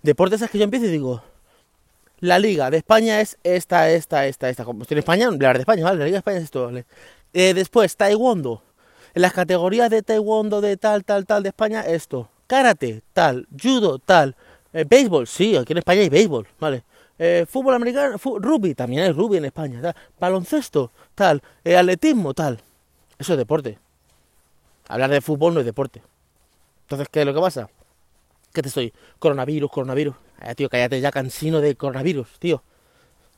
deportes 0.02 0.42
es 0.42 0.50
que 0.50 0.58
yo 0.58 0.64
empiezo 0.64 0.86
y 0.86 0.90
digo, 0.90 1.22
la 2.18 2.40
liga 2.40 2.70
de 2.70 2.78
España 2.78 3.20
es 3.20 3.38
esta, 3.44 3.88
esta, 3.88 4.26
esta, 4.26 4.48
esta. 4.48 4.64
Como 4.64 4.82
estoy 4.82 4.96
en 4.96 4.98
España, 4.98 5.28
hablar 5.28 5.56
de 5.56 5.62
España, 5.62 5.84
¿vale? 5.84 5.98
La 5.98 6.04
liga 6.06 6.16
de 6.16 6.18
España 6.18 6.38
es 6.38 6.42
esto, 6.44 6.64
¿vale? 6.64 6.86
Eh, 7.32 7.54
después, 7.54 7.96
taekwondo. 7.96 8.64
En 9.14 9.22
las 9.22 9.32
categorías 9.32 9.90
de 9.90 10.02
taekwondo 10.02 10.60
de 10.60 10.76
tal, 10.76 11.04
tal, 11.04 11.24
tal 11.24 11.44
de 11.44 11.50
España, 11.50 11.82
esto. 11.82 12.28
Karate, 12.48 13.02
tal. 13.12 13.46
Judo, 13.62 14.00
tal. 14.00 14.34
Eh, 14.72 14.84
béisbol, 14.88 15.26
sí, 15.26 15.54
aquí 15.54 15.72
en 15.72 15.78
España 15.78 16.00
hay 16.00 16.08
béisbol, 16.08 16.48
¿vale? 16.58 16.82
Eh, 17.18 17.46
fútbol 17.48 17.74
americano, 17.74 18.16
rugby, 18.16 18.74
también 18.74 19.02
hay 19.02 19.12
rugby 19.12 19.36
en 19.36 19.44
España, 19.44 19.80
tal. 19.80 19.94
Baloncesto, 20.18 20.90
tal. 21.14 21.42
Eh, 21.62 21.76
atletismo, 21.76 22.34
tal. 22.34 22.60
Eso 23.18 23.34
es 23.34 23.38
deporte. 23.38 23.78
Hablar 24.88 25.10
de 25.10 25.20
fútbol 25.20 25.54
no 25.54 25.60
es 25.60 25.66
deporte. 25.66 26.02
Entonces, 26.82 27.08
¿qué 27.10 27.20
es 27.20 27.26
lo 27.26 27.34
que 27.34 27.40
pasa? 27.40 27.68
¿Qué 28.54 28.62
te 28.62 28.68
estoy? 28.68 28.94
Coronavirus, 29.18 29.70
coronavirus. 29.70 30.14
Eh, 30.40 30.54
tío, 30.54 30.70
cállate 30.70 31.00
ya 31.00 31.12
cansino 31.12 31.60
de 31.60 31.74
coronavirus, 31.74 32.38
tío. 32.38 32.62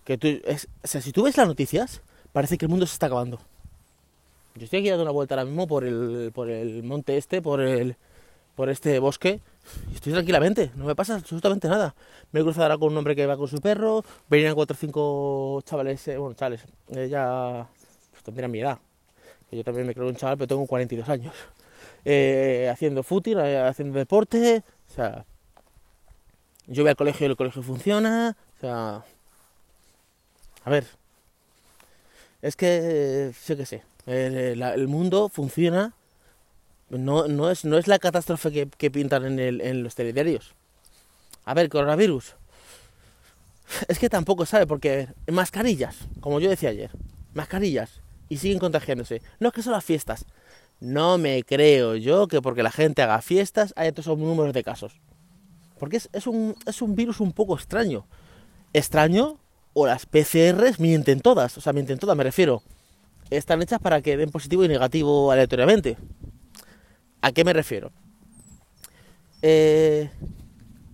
Que 0.05 0.19
tú, 0.19 0.29
es, 0.45 0.69
o 0.85 0.87
sea, 0.87 1.01
si 1.01 1.11
tú 1.11 1.25
ves 1.25 1.37
las 1.37 1.49
noticias, 1.49 2.01
parece 2.33 2.57
que 2.57 2.67
el 2.67 2.71
mundo 2.71 2.87
se 2.87 2.93
está 2.93 3.07
acabando. 3.07 3.41
Yo 4.55 4.65
estoy 4.65 4.81
aquí 4.81 4.91
dando 4.91 5.03
una 5.03 5.13
vuelta 5.13 5.35
ahora 5.35 5.47
mismo 5.47 5.67
por 5.67 5.85
el, 5.85 6.31
por 6.33 6.49
el 6.49 6.85
monte 6.85 7.17
este, 7.17 7.43
por 7.43 7.61
el, 7.61 7.97
por 8.55 8.69
este 8.71 8.99
bosque 8.99 9.41
y 9.91 9.95
estoy 9.95 10.13
tranquilamente, 10.13 10.71
no 10.75 10.85
me 10.85 10.95
pasa 10.95 11.15
absolutamente 11.17 11.69
nada. 11.69 11.95
Me 12.33 12.41
he 12.41 12.43
cruzado 12.43 12.65
ahora 12.65 12.79
con 12.79 12.93
un 12.93 12.99
hombre 12.99 13.17
que 13.17 13.27
va 13.27 13.37
con 13.37 13.49
su 13.49 13.61
perro, 13.61 14.05
venían 14.29 14.55
cuatro 14.55 14.75
o 14.75 14.79
cinco 14.79 15.63
chavales, 15.65 16.07
eh, 16.09 16.17
bueno, 16.17 16.35
chavales, 16.35 16.65
eh, 16.89 17.09
ya 17.09 17.69
pues, 18.25 18.49
mi 18.49 18.61
edad. 18.61 18.79
Yo 19.51 19.65
también 19.65 19.87
me 19.87 19.95
creo 19.95 20.09
un 20.09 20.17
chaval, 20.17 20.37
pero 20.37 20.49
tengo 20.49 20.67
42 20.67 21.09
años. 21.09 21.35
Eh, 22.05 22.69
haciendo 22.73 23.03
fútbol, 23.03 23.41
haciendo 23.41 23.99
deporte, 23.99 24.63
o 24.89 24.95
sea, 24.95 25.25
yo 26.67 26.83
voy 26.83 26.91
al 26.91 26.97
colegio 26.97 27.27
y 27.27 27.31
el 27.31 27.37
colegio 27.37 27.63
funciona, 27.63 28.37
o 28.57 28.61
sea, 28.61 29.05
a 30.65 30.71
ver, 30.71 30.87
es 32.43 32.57
que, 32.57 33.33
yo 33.47 33.57
qué 33.57 33.67
sé, 33.67 33.83
el, 34.07 34.89
mundo 34.89 35.29
funciona, 35.29 35.93
no, 36.91 37.29
no, 37.29 37.51
es, 37.51 37.65
no 37.65 37.79
es 37.79 37.89
la 37.89 37.99
catástrofe 37.99 38.69
que, 38.69 38.91
pintan 38.91 39.25
en, 39.25 39.39
el, 39.39 39.61
en 39.61 39.83
los 39.83 39.95
telediarios. 39.95 40.55
A 41.45 41.55
ver, 41.55 41.69
coronavirus. 41.69 42.35
Es 43.89 43.99
que 43.99 44.09
tampoco 44.09 44.47
sabe, 44.47 44.67
porque 44.67 45.09
mascarillas, 45.31 45.97
como 46.21 46.41
yo 46.41 46.51
decía 46.51 46.71
ayer, 46.71 46.91
mascarillas, 47.35 48.01
y 48.29 48.39
siguen 48.39 48.59
contagiándose. 48.59 49.23
No 49.39 49.49
es 49.49 49.55
que 49.55 49.63
son 49.63 49.73
las 49.73 49.85
fiestas. 49.85 50.25
No 50.81 51.19
me 51.19 51.43
creo 51.45 51.97
yo 51.97 52.27
que 52.27 52.41
porque 52.41 52.63
la 52.63 52.71
gente 52.71 53.03
haga 53.03 53.21
fiestas 53.21 53.75
haya 53.77 53.93
todos 53.93 54.07
esos 54.07 54.19
números 54.19 54.55
de 54.55 54.65
casos. 54.65 55.01
Porque 55.79 55.99
es, 55.99 56.09
es, 56.13 56.27
un, 56.27 56.57
es 56.67 56.83
un 56.83 56.95
virus 56.95 57.21
un 57.21 57.33
poco 57.33 57.55
extraño. 57.55 58.07
Extraño 58.73 59.39
o 59.73 59.87
las 59.87 60.07
PCRs 60.07 60.81
mienten 60.81 61.21
todas, 61.21 61.57
o 61.59 61.61
sea, 61.61 61.73
mienten 61.73 61.99
todas, 61.99 62.17
me 62.17 62.25
refiero. 62.25 62.63
Están 63.31 63.63
hechas 63.63 63.79
para 63.79 64.01
que 64.01 64.17
den 64.17 64.31
positivo 64.31 64.65
y 64.65 64.69
negativo 64.69 65.31
aleatoriamente. 65.31 65.97
¿A 67.23 67.33
qué 67.33 67.45
me 67.45 67.53
refiero? 67.53 67.93
Eh, 69.43 70.11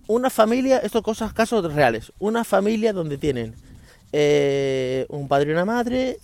una 0.07 0.29
familia, 0.29 0.79
estos 0.79 1.01
cosas, 1.01 1.33
casos 1.33 1.73
reales, 1.73 2.13
una 2.19 2.43
familia 2.43 2.93
donde 2.93 3.17
tienen 3.17 3.55
eh, 4.13 5.05
un 5.09 5.27
padre 5.27 5.49
y 5.49 5.53
una 5.53 5.65
madre, 5.65 6.19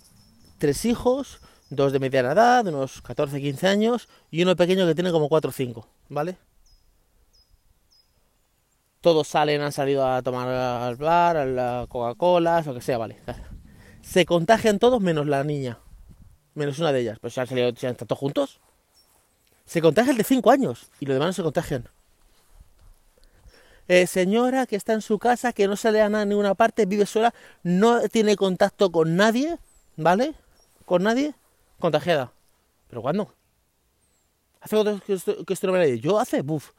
tres 0.58 0.86
hijos, 0.86 1.40
dos 1.70 1.92
de 1.92 2.00
mediana 2.00 2.32
edad, 2.32 2.64
de 2.64 2.70
unos 2.70 3.02
14, 3.02 3.42
15 3.42 3.68
años, 3.68 4.08
y 4.32 4.44
uno 4.44 4.56
pequeño 4.56 4.86
que 4.88 4.96
tiene 4.96 5.12
como 5.12 5.30
4 5.30 5.50
o 5.50 5.54
5, 5.54 5.88
¿vale? 6.10 6.38
todos 9.04 9.28
salen, 9.28 9.62
han 9.62 9.74
salido 9.74 10.08
a 10.08 10.22
tomar 10.22 10.48
al 10.48 10.96
bar, 10.96 11.36
a 11.36 11.46
la 11.46 11.86
Coca-Cola, 11.90 12.64
lo 12.66 12.74
que 12.74 12.80
sea, 12.80 12.98
vale. 12.98 13.18
Se 14.02 14.26
contagian 14.26 14.80
todos 14.80 15.02
menos 15.02 15.28
la 15.28 15.44
niña. 15.44 15.80
Menos 16.56 16.80
una 16.80 16.94
de 16.94 17.02
ellas. 17.02 17.20
Pues 17.20 17.34
se 17.34 17.42
han 17.42 17.48
salido, 17.48 17.76
se 17.76 17.86
han 17.86 17.98
todos 17.98 18.18
juntos. 18.18 18.62
Se 19.65 19.82
contagia 19.82 20.12
el 20.12 20.17
de 20.17 20.24
5 20.24 20.51
años 20.51 20.88
y 21.00 21.05
los 21.05 21.15
demás 21.15 21.27
no 21.27 21.34
se 21.34 21.43
contagian. 21.43 21.88
Eh, 23.88 24.08
señora 24.08 24.65
que 24.65 24.75
está 24.75 24.93
en 24.93 25.01
su 25.01 25.20
casa, 25.20 25.51
que 25.51 25.67
no 25.67 25.75
sale 25.75 26.01
a 26.01 26.10
ninguna 26.10 26.55
parte, 26.55 26.86
vive 26.86 27.05
sola, 27.05 27.34
no 27.63 28.08
tiene 28.08 28.38
contacto 28.38 28.91
con 28.91 29.15
nadie, 29.17 29.58
¿vale? 29.98 30.36
Con 30.86 31.03
nadie, 31.03 31.34
contagiada. 31.79 32.32
¿Pero 32.89 33.01
cuándo? 33.01 33.34
¿Hace 34.62 34.77
que 35.05 35.13
esto, 35.13 35.43
que 35.43 35.53
esto 35.53 35.67
no 35.67 35.74
me 35.74 36.00
Yo 36.00 36.20
hace, 36.20 36.41
buf, 36.41 36.72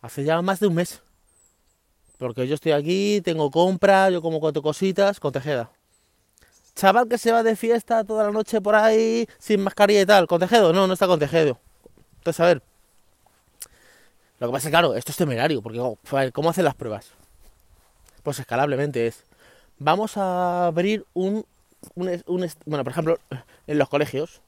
hace 0.00 0.22
ya 0.22 0.40
más 0.42 0.60
de 0.60 0.68
un 0.68 0.74
mes. 0.74 1.02
Porque 2.18 2.46
yo 2.46 2.54
estoy 2.54 2.72
aquí, 2.72 3.20
tengo 3.24 3.50
compra, 3.50 4.08
yo 4.10 4.22
como 4.22 4.38
cuatro 4.38 4.62
cositas, 4.62 5.18
contagiada. 5.18 5.70
Chaval 6.74 7.08
que 7.08 7.18
se 7.18 7.30
va 7.30 7.42
de 7.42 7.56
fiesta 7.56 8.04
toda 8.04 8.24
la 8.24 8.30
noche 8.32 8.60
por 8.60 8.74
ahí, 8.74 9.28
sin 9.38 9.60
mascarilla 9.62 10.00
y 10.00 10.06
tal, 10.06 10.26
¿contagiado? 10.26 10.72
No, 10.72 10.86
no 10.86 10.94
está 10.94 11.06
contagiado. 11.06 11.58
Entonces, 12.18 12.40
a 12.40 12.46
ver. 12.46 12.62
Lo 14.40 14.48
que 14.48 14.52
pasa 14.52 14.68
es 14.68 14.72
claro, 14.72 14.94
esto 14.94 15.12
es 15.12 15.16
temerario, 15.16 15.62
porque 15.62 15.78
oh, 15.78 15.98
¿cómo 16.32 16.50
hacen 16.50 16.64
las 16.64 16.74
pruebas? 16.74 17.12
Pues 18.22 18.38
escalablemente 18.40 19.06
es. 19.06 19.24
Vamos 19.78 20.16
a 20.16 20.66
abrir 20.66 21.04
un, 21.14 21.46
un, 21.94 22.50
bueno, 22.66 22.84
por 22.84 22.92
ejemplo, 22.92 23.18
en 23.66 23.78
los 23.78 23.88
colegios. 23.88 24.40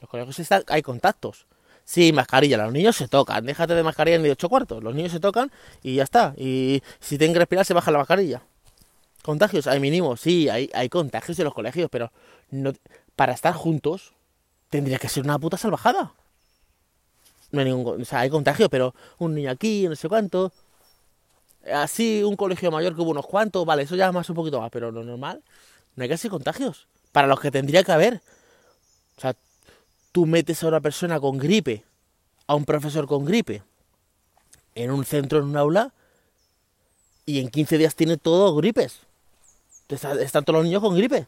Los 0.00 0.10
colegios 0.10 0.38
están, 0.40 0.64
hay 0.68 0.82
contactos. 0.82 1.46
Sí, 1.84 2.12
mascarilla, 2.12 2.56
los 2.56 2.72
niños 2.72 2.96
se 2.96 3.08
tocan, 3.08 3.44
déjate 3.44 3.74
de 3.74 3.82
mascarilla 3.82 4.18
de 4.18 4.30
ocho 4.30 4.48
cuartos, 4.48 4.82
los 4.82 4.94
niños 4.94 5.12
se 5.12 5.20
tocan 5.20 5.52
y 5.82 5.96
ya 5.96 6.02
está. 6.02 6.34
Y 6.36 6.82
si 6.98 7.18
tienen 7.18 7.34
que 7.34 7.40
respirar 7.40 7.64
se 7.66 7.74
baja 7.74 7.90
la 7.90 7.98
mascarilla. 7.98 8.42
Contagios, 9.24 9.66
hay 9.66 9.80
mínimo, 9.80 10.18
sí, 10.18 10.50
hay, 10.50 10.68
hay 10.74 10.90
contagios 10.90 11.38
en 11.38 11.46
los 11.46 11.54
colegios, 11.54 11.88
pero 11.90 12.12
no, 12.50 12.74
para 13.16 13.32
estar 13.32 13.54
juntos 13.54 14.12
tendría 14.68 14.98
que 14.98 15.08
ser 15.08 15.24
una 15.24 15.38
puta 15.38 15.56
salvajada. 15.56 16.12
No 17.50 17.60
hay 17.60 17.64
ningún, 17.64 18.02
o 18.02 18.04
sea, 18.04 18.20
hay 18.20 18.28
contagio, 18.28 18.68
pero 18.68 18.94
un 19.16 19.34
niño 19.34 19.50
aquí, 19.50 19.88
no 19.88 19.96
sé 19.96 20.10
cuánto. 20.10 20.52
Así, 21.72 22.22
un 22.22 22.36
colegio 22.36 22.70
mayor 22.70 22.94
que 22.94 23.00
hubo 23.00 23.12
unos 23.12 23.26
cuantos, 23.26 23.64
vale, 23.64 23.84
eso 23.84 23.96
ya 23.96 24.12
más 24.12 24.28
un 24.28 24.36
poquito 24.36 24.60
más, 24.60 24.70
pero 24.70 24.90
lo 24.90 25.02
normal, 25.02 25.42
no 25.96 26.02
hay 26.02 26.10
casi 26.10 26.28
contagios. 26.28 26.86
Para 27.10 27.26
los 27.26 27.40
que 27.40 27.50
tendría 27.50 27.82
que 27.82 27.92
haber. 27.92 28.20
O 29.16 29.22
sea, 29.22 29.34
tú 30.12 30.26
metes 30.26 30.62
a 30.62 30.68
una 30.68 30.82
persona 30.82 31.18
con 31.18 31.38
gripe, 31.38 31.82
a 32.46 32.54
un 32.54 32.66
profesor 32.66 33.06
con 33.06 33.24
gripe, 33.24 33.62
en 34.74 34.90
un 34.90 35.06
centro, 35.06 35.38
en 35.38 35.44
un 35.46 35.56
aula, 35.56 35.94
y 37.24 37.40
en 37.40 37.48
15 37.48 37.78
días 37.78 37.94
tiene 37.94 38.18
todo 38.18 38.54
gripes. 38.54 39.00
Están 39.88 40.44
todos 40.44 40.58
los 40.58 40.64
niños 40.64 40.82
con 40.82 40.96
gripe. 40.96 41.26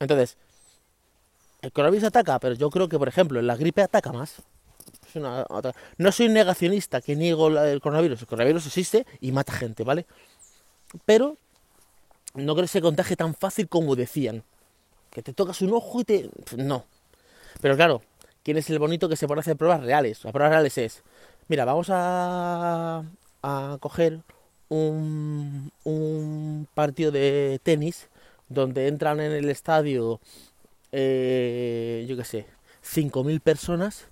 Entonces, 0.00 0.36
el 1.62 1.72
coronavirus 1.72 2.08
ataca, 2.08 2.38
pero 2.38 2.54
yo 2.54 2.70
creo 2.70 2.88
que, 2.88 2.98
por 2.98 3.08
ejemplo, 3.08 3.40
la 3.42 3.56
gripe 3.56 3.82
ataca 3.82 4.12
más. 4.12 4.42
no 5.98 6.12
soy 6.12 6.28
negacionista 6.28 7.00
que 7.00 7.14
niego 7.16 7.48
el 7.48 7.80
coronavirus. 7.80 8.22
El 8.22 8.26
coronavirus 8.26 8.66
existe 8.66 9.06
y 9.20 9.32
mata 9.32 9.52
gente, 9.52 9.84
¿vale? 9.84 10.06
Pero 11.04 11.36
no 12.34 12.54
creo 12.54 12.64
que 12.64 12.68
se 12.68 12.80
contagie 12.80 13.16
tan 13.16 13.34
fácil 13.34 13.68
como 13.68 13.94
decían 13.94 14.42
que 15.10 15.22
te 15.22 15.32
tocas 15.32 15.60
un 15.60 15.72
ojo 15.72 16.00
y 16.00 16.04
te... 16.04 16.30
No. 16.56 16.84
Pero 17.60 17.76
claro, 17.76 18.02
¿quién 18.42 18.56
es 18.56 18.70
el 18.70 18.78
bonito 18.78 19.08
que 19.08 19.16
se 19.16 19.26
pone 19.26 19.40
a 19.40 19.42
hacer 19.42 19.56
pruebas 19.56 19.82
reales? 19.82 20.24
Las 20.24 20.32
pruebas 20.32 20.50
reales 20.50 20.78
es, 20.78 21.02
mira, 21.48 21.64
vamos 21.64 21.88
a, 21.90 23.04
a 23.42 23.78
coger 23.80 24.20
un, 24.70 25.70
partido 26.74 27.10
de 27.10 27.60
tenis 27.62 28.08
donde 28.48 28.88
entran 28.88 29.20
en 29.20 29.32
el 29.32 29.50
estadio, 29.50 30.20
eh, 30.92 32.06
yo 32.08 32.16
qué 32.16 32.24
sé, 32.24 32.46
5.000 32.82 33.40
personas 33.40 34.06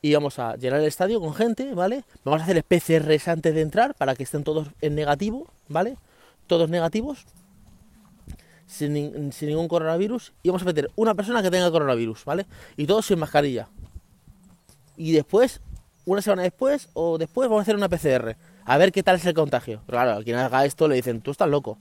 y 0.00 0.14
vamos 0.14 0.38
a 0.38 0.56
llenar 0.56 0.80
el 0.80 0.86
estadio 0.86 1.20
con 1.20 1.34
gente, 1.34 1.74
¿vale? 1.74 2.04
Vamos 2.24 2.42
a 2.42 2.44
hacer 2.44 2.62
PCRs 2.62 3.28
antes 3.28 3.54
de 3.54 3.62
entrar 3.62 3.94
para 3.94 4.14
que 4.14 4.22
estén 4.22 4.44
todos 4.44 4.68
en 4.80 4.94
negativo, 4.94 5.46
¿vale? 5.68 5.96
Todos 6.46 6.68
negativos 6.68 7.24
sin, 8.66 8.92
ningún 8.92 9.68
coronavirus 9.68 10.32
y 10.42 10.48
vamos 10.48 10.62
a 10.62 10.66
meter 10.66 10.90
una 10.96 11.14
persona 11.14 11.42
que 11.42 11.50
tenga 11.50 11.70
coronavirus, 11.70 12.24
¿vale? 12.24 12.46
Y 12.76 12.86
todos 12.86 13.06
sin 13.06 13.18
mascarilla. 13.18 13.68
Y 14.96 15.12
después, 15.12 15.60
una 16.04 16.22
semana 16.22 16.42
después 16.42 16.88
o 16.92 17.18
después 17.18 17.48
vamos 17.48 17.60
a 17.60 17.62
hacer 17.62 17.76
una 17.76 17.88
PCR. 17.88 18.36
A 18.66 18.78
ver 18.78 18.92
qué 18.92 19.02
tal 19.02 19.16
es 19.16 19.26
el 19.26 19.34
contagio. 19.34 19.82
Claro, 19.86 20.12
a 20.12 20.22
quien 20.22 20.36
haga 20.36 20.64
esto 20.64 20.88
le 20.88 20.96
dicen, 20.96 21.20
tú 21.20 21.30
estás 21.30 21.48
loco. 21.48 21.76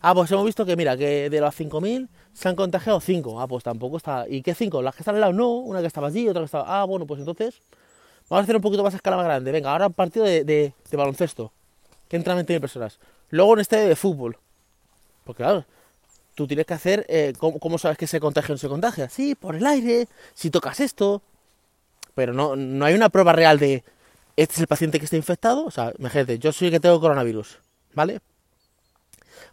Ah, 0.00 0.14
pues 0.14 0.30
hemos 0.30 0.44
visto 0.44 0.64
que 0.64 0.76
mira, 0.76 0.96
que 0.96 1.28
de 1.28 1.40
los 1.40 1.58
5.000 1.58 2.08
se 2.32 2.48
han 2.48 2.54
contagiado 2.54 3.00
5. 3.00 3.40
Ah, 3.40 3.48
pues 3.48 3.64
tampoco 3.64 3.96
está... 3.96 4.26
¿Y 4.28 4.42
qué 4.42 4.54
5? 4.54 4.82
¿Las 4.82 4.94
que 4.94 5.02
están 5.02 5.16
al 5.16 5.20
lado? 5.20 5.32
No, 5.32 5.50
una 5.54 5.80
que 5.80 5.86
estaba 5.86 6.06
allí, 6.06 6.28
otra 6.28 6.42
que 6.42 6.46
estaba... 6.46 6.80
Ah, 6.80 6.84
bueno, 6.84 7.06
pues 7.06 7.18
entonces 7.18 7.60
vamos 8.28 8.42
a 8.42 8.44
hacer 8.44 8.56
un 8.56 8.62
poquito 8.62 8.84
más 8.84 8.94
a 8.94 8.98
escala 8.98 9.16
más 9.16 9.26
grande. 9.26 9.50
Venga, 9.50 9.72
ahora 9.72 9.88
un 9.88 9.94
partido 9.94 10.24
de, 10.24 10.72
baloncesto. 10.92 11.52
Que 12.08 12.16
entran 12.16 12.38
20.000 12.38 12.60
personas. 12.60 13.00
Luego 13.30 13.54
en 13.54 13.60
este 13.60 13.76
de 13.76 13.96
fútbol. 13.96 14.38
Porque 15.24 15.42
claro, 15.42 15.64
tú 16.36 16.46
tienes 16.46 16.66
que 16.66 16.74
hacer, 16.74 17.04
eh, 17.08 17.32
¿cómo, 17.36 17.78
sabes 17.78 17.98
que 17.98 18.06
se 18.06 18.20
contagia 18.20 18.52
o 18.52 18.54
no 18.54 18.58
se 18.58 18.68
contagia? 18.68 19.08
Sí, 19.08 19.34
por 19.34 19.56
el 19.56 19.66
aire, 19.66 20.06
si 20.34 20.50
tocas 20.50 20.78
esto, 20.78 21.20
pero 22.14 22.32
no, 22.32 22.54
no 22.54 22.84
hay 22.84 22.94
una 22.94 23.08
prueba 23.08 23.32
real 23.32 23.58
de, 23.58 23.82
este 24.36 24.54
es 24.54 24.60
el 24.60 24.66
paciente 24.66 24.98
que 24.98 25.04
está 25.04 25.16
infectado, 25.16 25.64
o 25.64 25.70
sea, 25.70 25.92
imagínate, 25.98 26.38
yo 26.38 26.52
soy 26.52 26.68
el 26.68 26.74
que 26.74 26.80
tengo 26.80 27.00
coronavirus, 27.00 27.58
¿vale? 27.94 28.20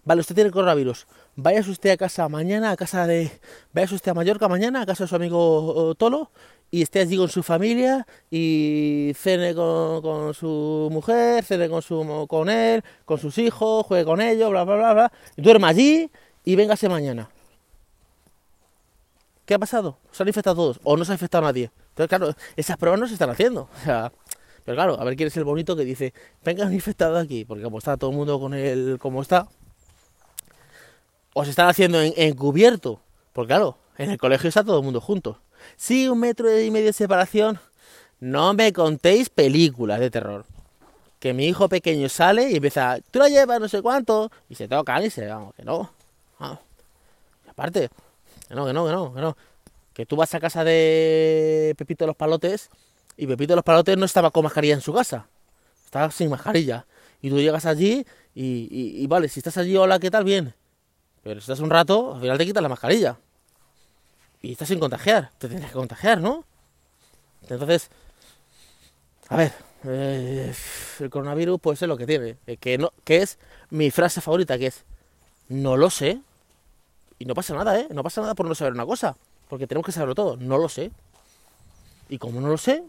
Vale, 0.04 0.22
usted 0.22 0.36
tiene 0.36 0.52
coronavirus, 0.52 1.08
vaya 1.36 1.62
usted 1.62 1.92
a 1.92 1.98
casa 1.98 2.28
mañana, 2.28 2.72
a 2.72 2.76
casa 2.76 3.08
de, 3.08 3.32
vaya 3.72 3.94
usted 3.96 4.12
a 4.12 4.14
Mallorca 4.14 4.48
mañana, 4.48 4.82
a 4.82 4.86
casa 4.86 5.06
de 5.06 5.08
su 5.08 5.16
amigo 5.16 5.96
Tolo, 5.96 6.30
y 6.70 6.82
esté 6.82 7.00
allí 7.00 7.18
con 7.18 7.30
su 7.30 7.44
familia 7.44 8.06
y 8.32 9.14
cene 9.16 9.54
con, 9.54 10.34
su 10.34 10.90
mujer, 10.92 11.44
cene 11.44 11.70
con, 11.70 11.82
su, 11.82 12.26
con 12.28 12.50
él, 12.50 12.84
con 13.06 13.20
sus 13.20 13.38
hijos, 13.38 13.86
juegue 13.86 14.04
con 14.04 14.20
ellos, 14.20 14.50
bla, 14.50 14.64
bla, 14.64 14.76
bla, 14.76 14.94
bla, 14.94 15.12
y 15.38 15.42
duerma 15.42 15.68
allí 15.70 16.10
y 16.44 16.56
véngase 16.56 16.90
mañana. 16.90 17.30
¿Qué 19.46 19.54
ha 19.54 19.60
pasado? 19.60 19.98
¿Se 20.12 20.24
han 20.24 20.30
infectado 20.30 20.56
todos? 20.56 20.80
¿O 20.84 20.98
no 20.98 21.06
se 21.06 21.12
ha 21.12 21.16
infectado 21.16 21.44
nadie? 21.44 21.70
Entonces, 21.90 22.10
claro, 22.10 22.34
esas 22.56 22.78
pruebas 22.78 23.00
no 23.00 23.08
se 23.08 23.14
están 23.14 23.30
haciendo. 23.30 23.70
O 23.82 23.84
sea, 23.84 24.12
pero 24.66 24.76
claro, 24.76 25.00
a 25.00 25.04
ver 25.04 25.16
quién 25.16 25.28
es 25.28 25.38
el 25.38 25.44
bonito 25.44 25.76
que 25.76 25.86
dice, 25.86 26.14
venga 26.44 26.66
un 26.68 26.74
infectado 26.74 27.18
aquí, 27.18 27.46
porque 27.46 27.64
como 27.64 27.80
está 27.80 27.98
todo 27.98 28.12
el 28.12 28.16
mundo 28.16 28.40
con 28.40 28.54
él 28.54 28.98
como 29.00 29.22
está, 29.22 29.48
o 31.34 31.44
se 31.44 31.50
están 31.50 31.68
haciendo 31.68 32.02
encubierto, 32.02 33.02
porque 33.34 33.50
claro, 33.50 33.78
en 33.98 34.12
el 34.12 34.18
colegio 34.18 34.48
está 34.48 34.64
todo 34.64 34.80
el 34.80 34.84
mundo 34.84 35.02
junto. 35.02 35.40
Sí, 35.78 36.08
un 36.08 36.20
metro 36.20 36.60
y 36.60 36.70
medio 36.72 36.88
de 36.88 36.94
separación. 36.94 37.60
No 38.20 38.54
me 38.54 38.72
contéis 38.74 39.30
películas 39.30 40.00
de 40.00 40.10
terror. 40.10 40.46
Que 41.20 41.34
mi 41.34 41.48
hijo 41.48 41.70
pequeño 41.70 42.10
sale 42.10 42.52
y 42.52 42.56
empieza, 42.56 43.00
tú 43.12 43.20
la 43.20 43.30
llevas 43.30 43.60
no 43.60 43.68
sé 43.68 43.82
cuánto, 43.82 44.32
y 44.50 44.56
se 44.56 44.68
tocan 44.68 45.04
y 45.04 45.10
se, 45.10 45.26
vamos, 45.28 45.54
que 45.56 45.64
no. 45.64 45.90
Ah. 46.40 46.60
aparte, 47.48 47.90
que 48.48 48.56
no, 48.56 48.66
que 48.66 48.74
no, 48.74 48.86
que 48.86 48.92
no, 48.92 49.14
que 49.14 49.22
no. 49.22 49.38
Que 49.94 50.06
tú 50.06 50.16
vas 50.16 50.34
a 50.34 50.40
casa 50.40 50.64
de 50.64 51.76
Pepito 51.78 52.04
de 52.04 52.08
los 52.08 52.16
Palotes 52.16 52.70
y 53.18 53.28
Pepito 53.28 53.54
de 53.54 53.58
los 53.58 53.66
Palotes 53.66 53.98
no 53.98 54.06
estaba 54.06 54.32
con 54.32 54.44
mascarilla 54.44 54.74
en 54.74 54.82
su 54.82 54.94
casa. 54.94 55.28
Estaba 55.86 56.10
sin 56.12 56.30
mascarilla. 56.30 56.86
Y 57.22 57.30
tú 57.30 57.38
llegas 57.38 57.66
allí 57.66 58.06
y, 58.36 58.68
y 58.72 59.08
vale, 59.08 59.30
si 59.30 59.40
estás 59.40 59.58
allí, 59.58 59.76
hola, 59.78 60.00
¿qué 60.00 60.12
tal? 60.12 60.24
Bien. 60.24 60.54
Pero 61.24 61.40
si 61.40 61.46
estás 61.46 61.60
un 61.60 61.70
rato, 61.70 62.16
al 62.16 62.22
final 62.22 62.38
te 62.38 62.46
quitas 62.46 62.62
la 62.62 62.70
mascarilla. 62.70 63.18
Y 64.42 64.52
estás 64.52 64.68
sin 64.68 64.80
contagiar. 64.80 65.32
Te 65.38 65.48
tienes 65.48 65.68
que 65.68 65.74
contagiar, 65.74 66.20
¿no? 66.20 66.44
Entonces, 67.48 67.90
a 69.30 69.38
ver, 69.38 69.54
eh, 69.86 70.54
el 71.00 71.10
coronavirus 71.10 71.60
puede 71.62 71.78
ser 71.78 71.88
lo 71.88 71.98
que 71.98 72.06
tiene. 72.06 72.38
Eh, 72.46 72.58
que, 72.58 72.78
no, 72.78 72.92
que 73.06 73.18
es 73.18 73.38
mi 73.70 73.90
frase 73.90 74.20
favorita, 74.20 74.58
que 74.58 74.68
es, 74.68 74.84
no 75.48 75.78
lo 75.78 75.90
sé. 75.90 76.20
Y 77.20 77.26
no 77.26 77.36
pasa 77.36 77.54
nada, 77.54 77.80
¿eh? 77.80 77.88
No 77.92 78.04
pasa 78.04 78.22
nada 78.22 78.36
por 78.36 78.46
no 78.46 78.54
saber 78.54 78.74
una 78.74 78.86
cosa. 78.86 79.16
Porque 79.48 79.66
tenemos 79.66 79.86
que 79.86 79.94
saberlo 79.94 80.16
todo. 80.16 80.36
No 80.36 80.58
lo 80.58 80.68
sé. 80.68 80.92
Y 82.10 82.18
como 82.18 82.42
no 82.42 82.50
lo 82.50 82.58
sé, 82.58 82.84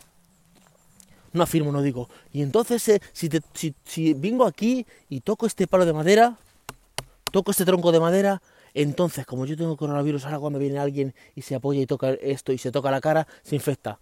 no 1.34 1.42
afirmo, 1.42 1.70
no 1.70 1.82
digo. 1.82 2.08
Y 2.32 2.40
entonces, 2.40 2.88
eh, 2.88 3.02
si, 3.12 3.28
si, 3.52 3.74
si 3.84 4.14
vengo 4.14 4.46
aquí 4.46 4.86
y 5.10 5.20
toco 5.20 5.46
este 5.46 5.66
palo 5.66 5.84
de 5.84 5.92
madera, 5.92 6.38
toco 7.30 7.50
este 7.50 7.66
tronco 7.66 7.92
de 7.92 8.00
madera, 8.00 8.40
entonces, 8.74 9.24
como 9.24 9.46
yo 9.46 9.56
tengo 9.56 9.76
coronavirus, 9.76 10.24
ahora 10.24 10.40
cuando 10.40 10.58
viene 10.58 10.78
alguien 10.78 11.14
y 11.36 11.42
se 11.42 11.54
apoya 11.54 11.80
y 11.80 11.86
toca 11.86 12.10
esto 12.10 12.52
y 12.52 12.58
se 12.58 12.72
toca 12.72 12.90
la 12.90 13.00
cara, 13.00 13.26
se 13.42 13.54
infecta. 13.54 14.00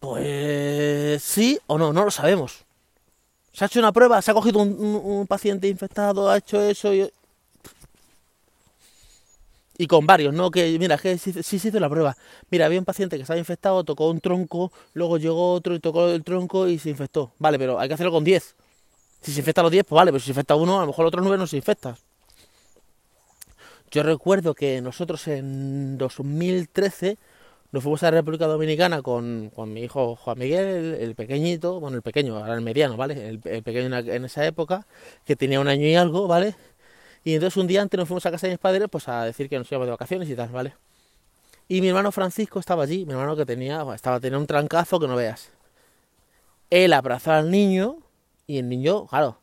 Pues 0.00 1.22
sí 1.22 1.58
o 1.66 1.78
no, 1.78 1.92
no 1.92 2.04
lo 2.04 2.10
sabemos. 2.10 2.64
Se 3.52 3.64
ha 3.64 3.66
hecho 3.66 3.78
una 3.78 3.92
prueba, 3.92 4.20
se 4.22 4.30
ha 4.30 4.34
cogido 4.34 4.60
un, 4.60 5.26
paciente 5.28 5.68
infectado, 5.68 6.30
ha 6.30 6.38
hecho 6.38 6.60
eso 6.60 6.92
y... 6.94 7.10
Y 9.80 9.86
con 9.86 10.06
varios, 10.06 10.34
¿no? 10.34 10.50
Que, 10.50 10.78
mira, 10.78 10.98
que 10.98 11.16
sí, 11.16 11.32
se 11.32 11.56
hizo 11.56 11.80
la 11.80 11.88
prueba. 11.88 12.14
Mira, 12.50 12.66
había 12.66 12.78
un 12.78 12.84
paciente 12.84 13.16
que 13.16 13.22
estaba 13.22 13.38
infectado, 13.38 13.82
tocó 13.82 14.10
un 14.10 14.20
tronco, 14.20 14.70
luego 14.92 15.16
llegó 15.16 15.54
otro 15.54 15.74
y 15.74 15.80
tocó 15.80 16.10
el 16.10 16.22
tronco 16.22 16.68
y 16.68 16.78
se 16.78 16.90
infectó. 16.90 17.32
Vale, 17.38 17.58
pero 17.58 17.80
hay 17.80 17.88
que 17.88 17.94
hacerlo 17.94 18.12
con 18.12 18.22
10. 18.22 18.56
Si 19.22 19.32
se 19.32 19.40
infecta 19.40 19.62
los 19.62 19.70
10, 19.70 19.86
pues 19.86 19.96
vale, 19.96 20.10
pero 20.10 20.20
si 20.20 20.26
se 20.26 20.30
infecta 20.32 20.54
uno, 20.54 20.76
a 20.76 20.80
lo 20.82 20.88
mejor 20.88 21.06
otros 21.06 21.22
9 21.22 21.38
no 21.38 21.46
se 21.46 21.56
infecta. 21.56 21.96
Yo 23.90 24.02
recuerdo 24.02 24.54
que 24.54 24.82
nosotros 24.82 25.26
en 25.28 25.96
2013 25.96 27.16
nos 27.72 27.82
fuimos 27.82 28.02
a 28.02 28.10
la 28.10 28.18
República 28.18 28.46
Dominicana 28.48 29.00
con, 29.00 29.50
mi 29.68 29.80
hijo 29.80 30.14
Juan 30.16 30.38
Miguel, 30.38 30.94
el, 31.00 31.14
pequeñito, 31.14 31.80
bueno, 31.80 31.96
el 31.96 32.02
pequeño, 32.02 32.36
ahora 32.36 32.52
el 32.52 32.60
mediano, 32.60 32.98
¿vale? 32.98 33.28
El, 33.28 33.40
pequeño 33.40 33.96
en, 33.96 34.24
esa 34.26 34.44
época, 34.44 34.86
que 35.24 35.36
tenía 35.36 35.58
un 35.58 35.68
año 35.68 35.86
y 35.86 35.94
algo, 35.94 36.26
¿vale? 36.26 36.54
Y 37.24 37.34
entonces 37.34 37.56
un 37.56 37.66
día 37.66 37.82
antes 37.82 37.98
nos 37.98 38.08
fuimos 38.08 38.24
a 38.26 38.30
casa 38.30 38.46
de 38.46 38.54
mis 38.54 38.58
padres, 38.58 38.88
pues 38.90 39.08
a 39.08 39.24
decir 39.24 39.48
que 39.48 39.58
nos 39.58 39.70
íbamos 39.70 39.86
de 39.86 39.90
vacaciones 39.92 40.28
y 40.28 40.34
tal, 40.34 40.48
¿vale? 40.48 40.74
Y 41.68 41.80
mi 41.80 41.88
hermano 41.88 42.10
Francisco 42.12 42.58
estaba 42.58 42.84
allí, 42.84 43.04
mi 43.04 43.12
hermano 43.12 43.36
que 43.36 43.46
tenía, 43.46 43.84
estaba 43.94 44.18
teniendo 44.18 44.40
un 44.40 44.46
trancazo 44.46 44.98
que 44.98 45.06
no 45.06 45.16
veas. 45.16 45.50
Él 46.70 46.92
abrazó 46.92 47.32
al 47.32 47.50
niño 47.50 47.98
y 48.46 48.58
el 48.58 48.68
niño, 48.68 49.06
claro, 49.06 49.38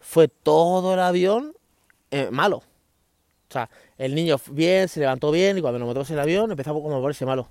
fue 0.00 0.28
todo 0.28 0.94
el 0.94 1.00
avión 1.00 1.54
eh, 2.10 2.30
malo. 2.30 2.58
O 2.58 3.52
sea, 3.52 3.68
el 3.98 4.14
niño 4.14 4.36
bien, 4.50 4.88
se 4.88 5.00
levantó 5.00 5.30
bien 5.30 5.58
y 5.58 5.60
cuando 5.60 5.78
nos 5.78 5.86
montamos 5.86 6.10
en 6.10 6.14
el 6.14 6.20
avión 6.20 6.50
empezó 6.50 6.72
como 6.72 6.96
a 6.96 7.00
ponerse 7.00 7.26
malo 7.26 7.48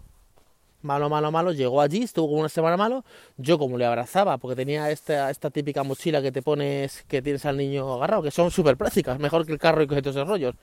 malo, 0.82 1.10
malo, 1.10 1.32
malo, 1.32 1.52
llegó 1.52 1.82
allí, 1.82 2.04
estuvo 2.04 2.28
como 2.28 2.40
una 2.40 2.50
semana 2.50 2.78
malo, 2.78 3.04
yo 3.38 3.58
como 3.58 3.78
le 3.78 3.86
abrazaba, 3.86 4.38
porque 4.38 4.56
tenía 4.56 4.90
esta, 4.92 5.30
esta 5.30 5.50
típica 5.50 5.84
mochila 5.84 6.22
que 6.22 6.32
te 6.32 6.42
pones, 6.42 7.04
que 7.08 7.22
tienes 7.22 7.46
al 7.46 7.58
niño 7.58 7.94
agarrado, 7.94 8.24
que 8.24 8.32
son 8.32 8.52
súper 8.52 8.78
prácticas, 8.78 9.20
mejor 9.20 9.46
que 9.46 9.52
el 9.52 9.60
carro 9.60 9.84
y 9.84 9.88
que 9.88 10.02
todos 10.02 10.16
esos 10.16 10.28
rollos. 10.28 10.56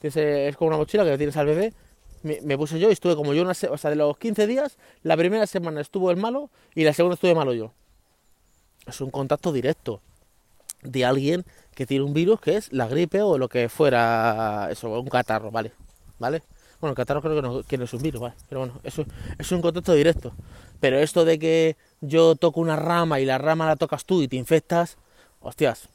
es 0.00 0.56
como 0.56 0.68
una 0.68 0.76
mochila 0.76 1.04
que 1.04 1.16
tienes 1.16 1.36
al 1.36 1.46
bebé, 1.46 1.72
me, 2.24 2.56
puse 2.56 2.78
yo 2.78 2.88
y 2.88 2.92
estuve 2.92 3.16
como 3.16 3.34
yo, 3.34 3.42
una 3.42 3.52
o 3.52 3.78
sea, 3.78 3.90
de 3.90 3.96
los 3.96 4.16
15 4.16 4.46
días, 4.46 4.78
la 5.02 5.16
primera 5.16 5.46
semana 5.46 5.80
estuvo 5.80 6.10
el 6.10 6.16
malo 6.16 6.50
y 6.74 6.84
la 6.84 6.94
segunda 6.94 7.14
estuve 7.14 7.34
malo 7.34 7.52
yo. 7.52 7.72
Es 8.86 9.00
un 9.00 9.10
contacto 9.10 9.52
directo 9.52 10.00
de 10.82 11.04
alguien 11.04 11.44
que 11.74 11.86
tiene 11.86 12.04
un 12.04 12.14
virus 12.14 12.40
que 12.40 12.56
es 12.56 12.72
la 12.72 12.86
gripe 12.86 13.20
o 13.22 13.36
lo 13.36 13.48
que 13.48 13.68
fuera, 13.68 14.68
eso, 14.70 15.00
un 15.00 15.08
catarro, 15.08 15.50
¿vale? 15.50 15.72
¿Vale? 16.18 16.42
Bueno, 16.84 16.94
catarro 16.94 17.22
creo 17.22 17.36
que 17.36 17.40
no, 17.40 17.62
que 17.62 17.78
no 17.78 17.84
es 17.84 17.94
un. 17.94 18.02
Pero 18.02 18.60
bueno, 18.60 18.78
eso 18.84 19.06
es 19.38 19.52
un 19.52 19.62
contacto 19.62 19.94
directo. 19.94 20.34
Pero 20.80 20.98
esto 20.98 21.24
de 21.24 21.38
que 21.38 21.78
yo 22.02 22.36
toco 22.36 22.60
una 22.60 22.76
rama 22.76 23.20
y 23.20 23.24
la 23.24 23.38
rama 23.38 23.64
la 23.64 23.76
tocas 23.76 24.04
tú 24.04 24.20
y 24.20 24.28
te 24.28 24.36
infectas, 24.36 24.98
hostias, 25.40 25.88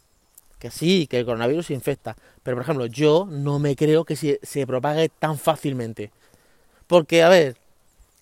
que 0.58 0.71
sí, 0.71 1.06
que 1.06 1.19
el 1.19 1.25
coronavirus 1.25 1.67
se 1.67 1.75
infecta. 1.75 2.15
Pero 2.41 2.58
por 2.58 2.63
ejemplo, 2.63 2.88
yo 2.88 3.28
no 3.30 3.60
me 3.60 3.75
creo 3.75 4.04
que 4.04 4.15
se, 4.15 4.39
se 4.41 4.65
propague 4.65 5.10
tan 5.10 5.38
fácilmente. 5.38 6.12
Porque, 6.88 7.21
a 7.21 7.30
ver, 7.30 7.56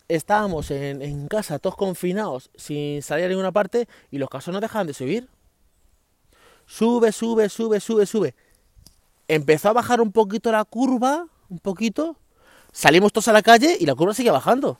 estábamos 0.09 0.69
en, 0.69 1.01
en, 1.01 1.29
casa 1.29 1.59
todos 1.59 1.77
confinados 1.77 2.49
sin 2.57 3.01
salir 3.01 3.27
a 3.27 3.29
ninguna 3.29 3.53
parte 3.53 3.87
y 4.11 4.17
los 4.17 4.29
casos 4.29 4.53
no 4.53 4.59
dejaban 4.59 4.87
de 4.87 4.93
subir. 4.93 5.29
Sube, 6.65 7.13
sube, 7.13 7.47
sube, 7.47 7.79
sube, 7.79 8.05
sube. 8.05 8.35
Empezó 9.29 9.69
a 9.69 9.73
bajar 9.73 10.01
un 10.01 10.11
poquito 10.11 10.51
la 10.51 10.65
curva, 10.65 11.27
un 11.47 11.59
poquito, 11.59 12.17
salimos 12.77 13.11
todos 13.11 13.27
a 13.27 13.33
la 13.33 13.41
calle 13.41 13.75
y 13.79 13.87
la 13.87 13.95
curva 13.95 14.13
sigue 14.13 14.29
bajando. 14.29 14.77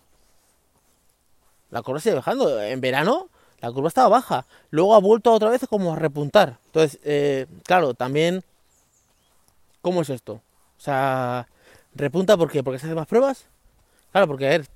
La 1.71 1.81
curva 1.81 1.99
sigue 1.99 2.15
bajando. 2.15 2.62
En 2.62 2.79
verano 2.79 3.29
la 3.60 3.71
curva 3.71 3.88
estaba 3.88 4.07
baja. 4.07 4.45
Luego 4.69 4.93
ha 4.93 4.99
vuelto 4.99 5.33
otra 5.33 5.49
vez 5.49 5.65
como 5.67 5.93
a 5.93 5.95
repuntar. 5.95 6.60
Entonces, 6.67 6.99
eh, 7.03 7.47
claro, 7.63 7.95
también... 7.95 8.43
¿Cómo 9.81 10.01
es 10.01 10.10
esto? 10.10 10.33
O 10.33 10.81
sea, 10.81 11.47
repunta 11.95 12.38
¿por 12.38 12.51
qué? 12.51 12.63
porque 12.63 12.77
se 12.77 12.86
hacen 12.86 12.95
más 12.95 13.07
pruebas. 13.07 13.45
Claro, 14.12 14.27
porque 14.27 14.45
a 14.45 14.49
ver, 14.49 14.67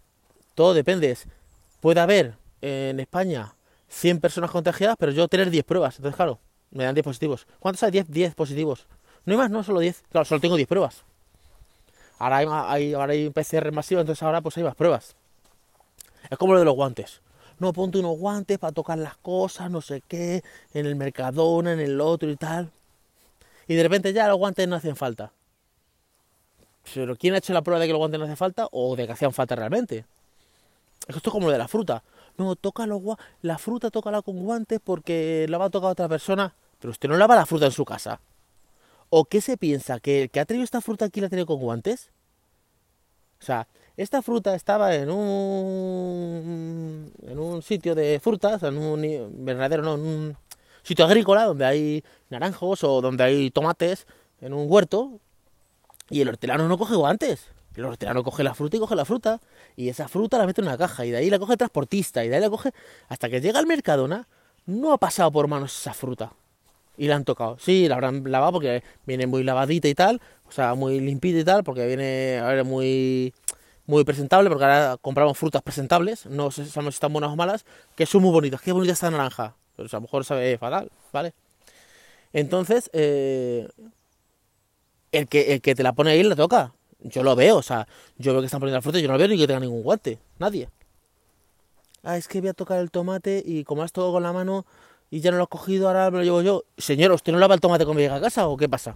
todo 0.56 0.74
depende. 0.74 1.16
Puede 1.80 2.00
haber 2.00 2.36
en 2.62 3.00
España 3.00 3.54
100 3.90 4.20
personas 4.20 4.50
contagiadas, 4.50 4.96
pero 4.98 5.12
yo 5.12 5.28
tener 5.28 5.52
10 5.52 5.64
pruebas. 5.66 5.98
Entonces, 5.98 6.16
claro, 6.16 6.40
me 6.72 6.86
dan 6.86 6.96
10 6.96 7.04
positivos. 7.04 7.46
¿Cuántos 7.60 7.84
hay? 7.84 7.92
10, 7.92 8.10
10 8.10 8.36
positivos. 8.36 8.88
No 9.26 9.34
hay 9.34 9.38
más, 9.38 9.52
no, 9.52 9.64
solo 9.64 9.80
10. 9.80 10.04
Claro, 10.10 10.26
solo 10.26 10.42
tengo 10.42 10.56
10 10.56 10.68
pruebas. 10.68 11.04
Ahora 12.22 12.38
hay, 12.38 12.48
hay, 12.48 12.94
ahora 12.94 13.14
hay 13.14 13.32
PCR 13.32 13.72
masivo, 13.72 14.00
entonces 14.00 14.22
ahora 14.22 14.42
pues 14.42 14.56
hay 14.56 14.64
más 14.64 14.76
pruebas. 14.76 15.16
Es 16.30 16.38
como 16.38 16.54
lo 16.54 16.60
de 16.60 16.66
los 16.66 16.76
guantes. 16.76 17.20
No, 17.58 17.74
ponte 17.74 17.98
unos 17.98 18.16
guantes 18.16 18.60
para 18.60 18.72
tocar 18.72 19.00
las 19.00 19.18
cosas, 19.18 19.72
no 19.72 19.82
sé 19.82 20.04
qué, 20.08 20.44
en 20.76 20.86
el 20.86 20.96
Mercadona, 20.96 21.74
en 21.74 21.80
el 21.80 22.00
otro 22.00 22.30
y 22.30 22.36
tal. 22.36 22.70
Y 23.68 23.74
de 23.74 23.82
repente 23.82 24.14
ya 24.14 24.28
los 24.28 24.38
guantes 24.38 24.68
no 24.68 24.76
hacen 24.76 24.96
falta. 24.96 25.32
Pero 26.94 27.16
¿quién 27.16 27.34
ha 27.34 27.40
hecho 27.40 27.54
la 27.54 27.64
prueba 27.64 27.80
de 27.80 27.88
que 27.88 27.94
los 27.94 28.00
guantes 28.00 28.20
no 28.20 28.26
hacen 28.26 28.38
falta 28.38 28.68
o 28.72 28.96
de 28.96 29.08
que 29.08 29.14
hacían 29.14 29.34
falta 29.34 29.56
realmente? 29.56 30.06
Esto 31.08 31.22
es 31.24 31.32
como 31.32 31.48
lo 31.48 31.52
de 31.52 31.58
la 31.58 31.68
fruta. 31.68 32.04
No, 32.38 32.56
toca 32.56 32.86
los 32.86 33.02
la 33.42 33.58
fruta 33.58 33.90
tócala 33.90 34.22
con 34.22 34.44
guantes 34.44 34.80
porque 34.84 35.48
la 35.50 35.58
va 35.58 35.66
a 35.66 35.70
tocar 35.72 35.90
otra 35.90 36.08
persona. 36.08 36.54
Pero 36.80 36.92
usted 36.92 37.10
no 37.10 37.18
lava 37.18 37.36
la 37.36 37.48
fruta 37.48 37.66
en 37.66 37.72
su 37.72 37.84
casa. 37.84 38.20
¿O 39.14 39.26
qué 39.26 39.42
se 39.42 39.58
piensa? 39.58 40.00
¿Que 40.00 40.24
el 40.24 40.30
que 40.30 40.40
ha 40.40 40.46
traído 40.46 40.64
esta 40.64 40.80
fruta 40.80 41.04
aquí 41.04 41.20
la 41.20 41.28
traído 41.28 41.46
con 41.46 41.60
guantes? 41.60 42.12
O 43.42 43.44
sea, 43.44 43.68
esta 43.98 44.22
fruta 44.22 44.56
estaba 44.56 44.96
en 44.96 45.12
un, 45.12 47.12
en 47.28 47.38
un 47.38 47.62
sitio 47.62 47.94
de 47.94 48.22
frutas, 48.22 48.64
en 48.64 48.78
un 48.78 49.44
verdadero, 49.44 49.84
no, 49.84 49.96
en 49.96 50.02
un 50.02 50.38
sitio 50.82 51.04
agrícola 51.04 51.44
donde 51.44 51.66
hay 51.66 52.04
naranjos 52.30 52.86
o 52.86 53.02
donde 53.02 53.26
hay 53.26 53.52
tomates, 53.52 54.08
en 54.40 54.54
un 54.54 54.72
huerto, 54.72 55.20
y 56.10 56.22
el 56.22 56.30
hortelano 56.30 56.70
no 56.70 56.78
coge 56.78 56.96
guantes. 56.96 57.48
El 57.76 57.84
hortelano 57.84 58.24
coge 58.24 58.46
la 58.46 58.54
fruta 58.54 58.78
y 58.78 58.80
coge 58.80 58.96
la 58.96 59.04
fruta, 59.04 59.42
y 59.76 59.90
esa 59.90 60.08
fruta 60.08 60.38
la 60.38 60.46
mete 60.46 60.62
en 60.62 60.68
una 60.68 60.78
caja, 60.78 61.06
y 61.06 61.12
de 61.12 61.18
ahí 61.18 61.30
la 61.30 61.38
coge 61.38 61.54
el 61.54 61.58
transportista, 61.58 62.24
y 62.24 62.30
de 62.30 62.36
ahí 62.36 62.42
la 62.42 62.50
coge 62.50 62.72
hasta 63.10 63.28
que 63.28 63.42
llega 63.42 63.60
al 63.60 63.68
Mercadona, 63.68 64.30
no 64.66 64.94
ha 64.94 64.98
pasado 64.98 65.34
por 65.34 65.50
manos 65.50 65.78
esa 65.78 65.94
fruta 65.94 66.32
y 66.98 67.08
la 67.08 67.16
han 67.16 67.26
tocado. 67.26 67.58
Sí, 67.60 67.88
la 67.88 67.96
habrán 67.96 68.24
lavado 68.26 68.54
porque 68.54 68.84
viene 69.06 69.28
muy 69.28 69.44
lavadita 69.44 69.88
y 69.88 69.96
tal, 69.96 70.22
o 70.48 70.52
sea, 70.52 70.76
muy 70.76 71.00
limpita 71.00 71.40
y 71.40 71.44
tal, 71.44 71.64
porque 71.64 71.88
viene 71.88 72.40
a 72.40 72.48
ver, 72.48 72.64
muy 72.64 73.34
muy 73.86 74.04
presentable, 74.04 74.50
porque 74.50 74.64
ahora 74.64 74.98
compramos 75.02 75.38
frutas 75.38 75.62
presentables, 75.62 76.26
no 76.26 76.50
sabemos 76.52 76.94
si 76.94 76.98
están 76.98 77.12
buenas 77.12 77.32
o 77.32 77.36
malas, 77.36 77.66
que 77.96 78.06
son 78.06 78.22
muy 78.22 78.32
bonitas. 78.32 78.62
Qué 78.62 78.72
bonita 78.72 78.94
esta 78.94 79.12
naranja, 79.12 79.56
pero 79.76 79.90
a 79.92 79.96
lo 79.96 80.02
mejor 80.02 80.24
sabe 80.24 80.58
fatal, 80.58 80.90
¿vale? 81.12 81.34
Entonces, 82.32 82.90
eh, 82.94 83.68
el, 85.12 85.28
que, 85.28 85.54
el 85.54 85.62
que 85.62 85.76
te 85.76 85.84
la 85.84 85.94
pone 85.94 86.12
ahí 86.12 86.24
la 86.24 86.36
toca. 86.36 86.74
Yo 87.00 87.24
lo 87.24 87.36
veo, 87.36 87.58
o 87.58 87.64
sea, 87.64 87.88
yo 88.18 88.32
veo 88.32 88.42
que 88.42 88.46
están 88.46 88.60
poniendo 88.60 88.78
la 88.78 88.82
fruta 88.82 89.00
y 89.00 89.02
yo 89.02 89.08
no 89.08 89.18
veo 89.18 89.28
ni 89.28 89.38
que 89.38 89.48
tenga 89.48 89.60
ningún 89.60 89.82
guante, 89.82 90.20
nadie. 90.38 90.70
Ah, 92.04 92.18
es 92.18 92.28
que 92.28 92.40
voy 92.40 92.50
a 92.50 92.54
tocar 92.54 92.80
el 92.80 92.92
tomate 92.92 93.44
y 93.46 93.64
como 93.64 93.84
has 93.84 93.92
tocado 93.92 94.14
con 94.14 94.24
la 94.24 94.34
mano, 94.34 94.66
y 95.12 95.20
ya 95.20 95.30
no 95.30 95.38
lo 95.38 95.44
he 95.44 95.48
cogido, 95.48 95.88
ahora 95.88 96.10
me 96.10 96.20
lo 96.20 96.24
llevo 96.24 96.42
yo. 96.42 96.64
Señor, 96.78 97.12
¿usted 97.12 97.34
no 97.34 97.38
lava 97.38 97.54
el 97.54 97.60
tomate 97.60 97.84
cuando 97.84 98.00
llega 98.00 98.16
a 98.16 98.22
casa 98.22 98.48
o 98.48 98.56
qué 98.56 98.70
pasa? 98.70 98.96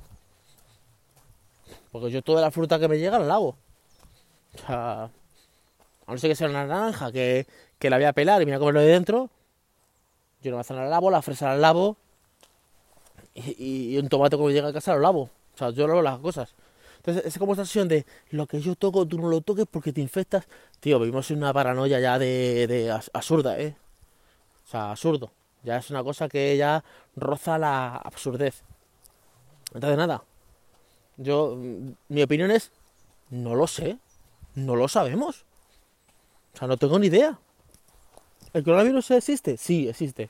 Porque 1.91 2.09
yo 2.09 2.21
toda 2.21 2.41
la 2.41 2.51
fruta 2.51 2.79
que 2.79 2.87
me 2.87 2.97
llega 2.97 3.19
la 3.19 3.25
lavo. 3.25 3.57
O 4.53 4.57
sea, 4.65 5.03
A 6.07 6.11
no 6.11 6.17
ser 6.17 6.29
que 6.29 6.35
sea 6.35 6.47
una 6.47 6.65
naranja 6.65 7.11
que, 7.11 7.45
que 7.77 7.89
la 7.89 7.97
voy 7.97 8.05
a 8.05 8.13
pelar 8.13 8.41
y 8.41 8.45
me 8.45 8.51
voy 8.51 8.55
a 8.55 8.59
comerlo 8.59 8.79
de 8.79 8.87
dentro. 8.87 9.29
Yo 10.41 10.51
una 10.51 10.57
manzana 10.57 10.83
la 10.83 10.89
lavo, 10.89 11.11
la 11.11 11.21
fresa 11.21 11.49
la 11.49 11.57
lavo. 11.57 11.97
Y, 13.33 13.97
un 13.97 14.07
tomate 14.07 14.37
cuando 14.37 14.51
llega 14.51 14.69
a 14.69 14.73
casa 14.73 14.93
lo 14.95 15.01
lavo. 15.01 15.23
O 15.23 15.57
sea, 15.57 15.71
yo 15.71 15.85
lavo 15.85 16.01
las 16.01 16.19
cosas. 16.19 16.55
Entonces, 16.97 17.25
es 17.25 17.37
como 17.37 17.51
esta 17.51 17.65
sesión 17.65 17.89
de 17.89 18.05
lo 18.29 18.47
que 18.47 18.61
yo 18.61 18.75
toco, 18.75 19.05
tú 19.05 19.19
no 19.19 19.27
lo 19.27 19.41
toques 19.41 19.65
porque 19.69 19.91
te 19.91 19.99
infectas. 19.99 20.47
Tío, 20.79 20.97
vivimos 20.97 21.29
en 21.29 21.39
una 21.39 21.51
paranoia 21.51 21.99
ya 21.99 22.17
de, 22.17 22.67
de 22.67 22.89
absurda, 22.89 23.59
¿eh? 23.59 23.75
O 24.65 24.69
sea, 24.69 24.91
absurdo. 24.91 25.31
Ya 25.65 25.77
es 25.77 25.89
una 25.89 26.03
cosa 26.03 26.29
que 26.29 26.55
ya 26.55 26.83
roza 27.15 27.57
la 27.57 27.97
absurdez. 27.97 28.63
Entonces, 29.73 29.97
nada. 29.97 30.23
Yo, 31.17 31.55
mm, 31.57 31.91
mi 32.09 32.23
opinión 32.23 32.51
es, 32.51 32.71
no 33.31 33.55
lo 33.55 33.67
sé. 33.67 33.97
No 34.53 34.75
lo 34.75 34.87
sabemos. 34.87 35.43
O 36.53 36.57
sea, 36.57 36.67
no 36.67 36.77
tengo 36.77 36.99
ni 36.99 37.07
idea. 37.07 37.39
¿El 38.53 38.63
coronavirus 38.63 39.11
existe? 39.11 39.57
Sí, 39.57 39.89
existe. 39.89 40.29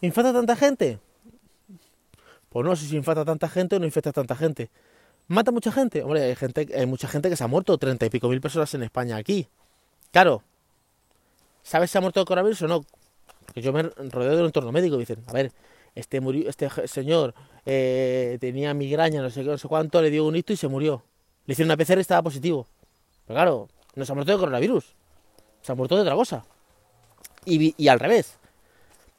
¿Infecta 0.00 0.32
tanta 0.32 0.56
gente? 0.56 0.98
Pues 2.48 2.66
no 2.66 2.74
si 2.74 2.96
infecta 2.96 3.24
tanta 3.24 3.48
gente 3.48 3.76
o 3.76 3.78
no 3.78 3.84
infecta 3.84 4.12
tanta 4.12 4.34
gente. 4.34 4.70
¿Mata 5.28 5.52
mucha 5.52 5.70
gente? 5.70 6.02
Hombre, 6.02 6.22
hay, 6.22 6.34
gente, 6.34 6.66
hay 6.74 6.86
mucha 6.86 7.06
gente 7.06 7.30
que 7.30 7.36
se 7.36 7.44
ha 7.44 7.46
muerto, 7.46 7.78
treinta 7.78 8.06
y 8.06 8.10
pico 8.10 8.28
mil 8.28 8.40
personas 8.40 8.74
en 8.74 8.82
España 8.82 9.16
aquí. 9.16 9.48
Claro, 10.10 10.42
¿sabes 11.62 11.90
si 11.90 11.98
ha 11.98 12.00
muerto 12.00 12.20
de 12.20 12.26
coronavirus 12.26 12.62
o 12.62 12.68
no? 12.68 12.84
Porque 13.52 13.62
yo 13.62 13.72
me 13.72 13.82
rodeo 13.82 14.34
de 14.34 14.40
un 14.40 14.46
entorno 14.46 14.72
médico 14.72 14.96
dicen, 14.96 15.22
a 15.26 15.32
ver, 15.32 15.52
este, 15.94 16.20
murió, 16.22 16.48
este 16.48 16.70
señor 16.88 17.34
eh, 17.66 18.38
tenía 18.40 18.72
migraña, 18.72 19.20
no 19.20 19.28
sé 19.28 19.44
no 19.44 19.58
sé 19.58 19.68
cuánto, 19.68 20.00
le 20.00 20.08
dio 20.08 20.24
un 20.24 20.34
hito 20.34 20.54
y 20.54 20.56
se 20.56 20.68
murió. 20.68 21.02
Le 21.44 21.52
hicieron 21.52 21.68
una 21.70 21.76
PCR 21.76 21.98
y 21.98 22.00
estaba 22.00 22.22
positivo. 22.22 22.66
Pero 23.26 23.36
claro, 23.36 23.68
no 23.94 24.04
se 24.04 24.12
ha 24.12 24.14
muerto 24.14 24.32
de 24.32 24.38
coronavirus, 24.38 24.94
se 25.60 25.72
ha 25.72 25.74
muerto 25.74 25.96
de 25.96 26.02
otra 26.02 26.14
cosa. 26.14 26.44
Y, 27.44 27.74
y 27.76 27.88
al 27.88 28.00
revés, 28.00 28.38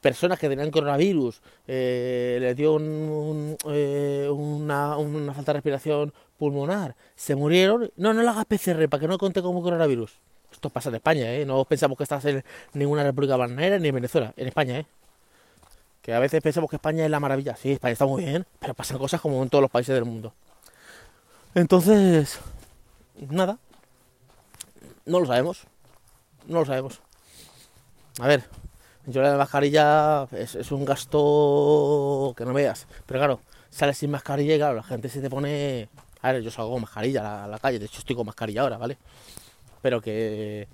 personas 0.00 0.38
que 0.38 0.48
tenían 0.48 0.70
coronavirus, 0.70 1.40
eh, 1.68 2.38
les 2.40 2.56
dio 2.56 2.74
un, 2.74 3.56
eh, 3.68 4.28
una, 4.30 4.96
una 4.96 5.32
falta 5.32 5.52
de 5.52 5.58
respiración 5.58 6.12
pulmonar, 6.36 6.96
se 7.14 7.36
murieron. 7.36 7.90
No, 7.96 8.12
no 8.12 8.22
le 8.22 8.28
hagas 8.28 8.46
PCR 8.46 8.88
para 8.88 9.00
que 9.00 9.08
no 9.08 9.16
conte 9.16 9.42
como 9.42 9.62
coronavirus. 9.62 10.18
Esto 10.64 10.72
pasa 10.72 10.88
en 10.88 10.94
España, 10.94 11.30
¿eh? 11.30 11.44
No 11.44 11.62
pensamos 11.66 11.98
que 11.98 12.04
estás 12.04 12.24
en 12.24 12.42
ninguna 12.72 13.02
república 13.02 13.36
bananera 13.36 13.78
ni 13.78 13.88
en 13.88 13.96
Venezuela, 13.96 14.32
en 14.34 14.48
España, 14.48 14.78
¿eh? 14.78 14.86
Que 16.00 16.14
a 16.14 16.18
veces 16.18 16.40
pensamos 16.40 16.70
que 16.70 16.76
España 16.76 17.04
es 17.04 17.10
la 17.10 17.20
maravilla. 17.20 17.54
Sí, 17.54 17.72
España 17.72 17.92
está 17.92 18.06
muy 18.06 18.24
bien, 18.24 18.46
pero 18.60 18.72
pasan 18.72 18.96
cosas 18.96 19.20
como 19.20 19.42
en 19.42 19.50
todos 19.50 19.60
los 19.60 19.70
países 19.70 19.94
del 19.94 20.06
mundo. 20.06 20.32
Entonces, 21.54 22.38
nada. 23.28 23.58
No 25.04 25.20
lo 25.20 25.26
sabemos. 25.26 25.64
No 26.46 26.60
lo 26.60 26.64
sabemos. 26.64 27.02
A 28.18 28.26
ver, 28.26 28.44
yo 29.04 29.20
la 29.20 29.36
mascarilla 29.36 30.26
es, 30.32 30.72
un 30.72 30.86
gasto 30.86 32.32
que 32.38 32.46
no 32.46 32.54
veas. 32.54 32.86
Pero 33.04 33.20
claro, 33.20 33.40
sales 33.68 33.98
sin 33.98 34.10
mascarilla 34.10 34.54
y 34.54 34.58
claro, 34.58 34.76
la 34.76 34.82
gente 34.82 35.10
se 35.10 35.20
te 35.20 35.28
pone... 35.28 35.90
A 36.22 36.32
ver, 36.32 36.40
yo 36.40 36.50
salgo 36.50 36.72
con 36.72 36.80
mascarilla 36.80 37.20
a 37.20 37.24
la, 37.24 37.44
a 37.44 37.48
la 37.48 37.58
calle, 37.58 37.78
de 37.78 37.84
hecho 37.84 37.98
estoy 37.98 38.16
con 38.16 38.24
mascarilla 38.24 38.62
ahora, 38.62 38.78
¿vale? 38.78 38.96
Pero 39.84 40.00
que, 40.00 40.66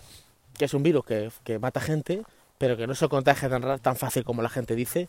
es 0.61 0.73
un 0.73 0.85
virus 0.85 1.05
que, 1.05 1.59
mata 1.59 1.81
gente, 1.81 2.23
pero 2.59 2.77
que 2.77 2.87
no 2.87 2.95
se 2.95 3.09
contagia 3.09 3.49
tan, 3.49 3.81
tan 3.81 3.97
fácil 3.97 4.23
como 4.23 4.41
la 4.41 4.49
gente 4.49 4.77
dice, 4.77 5.09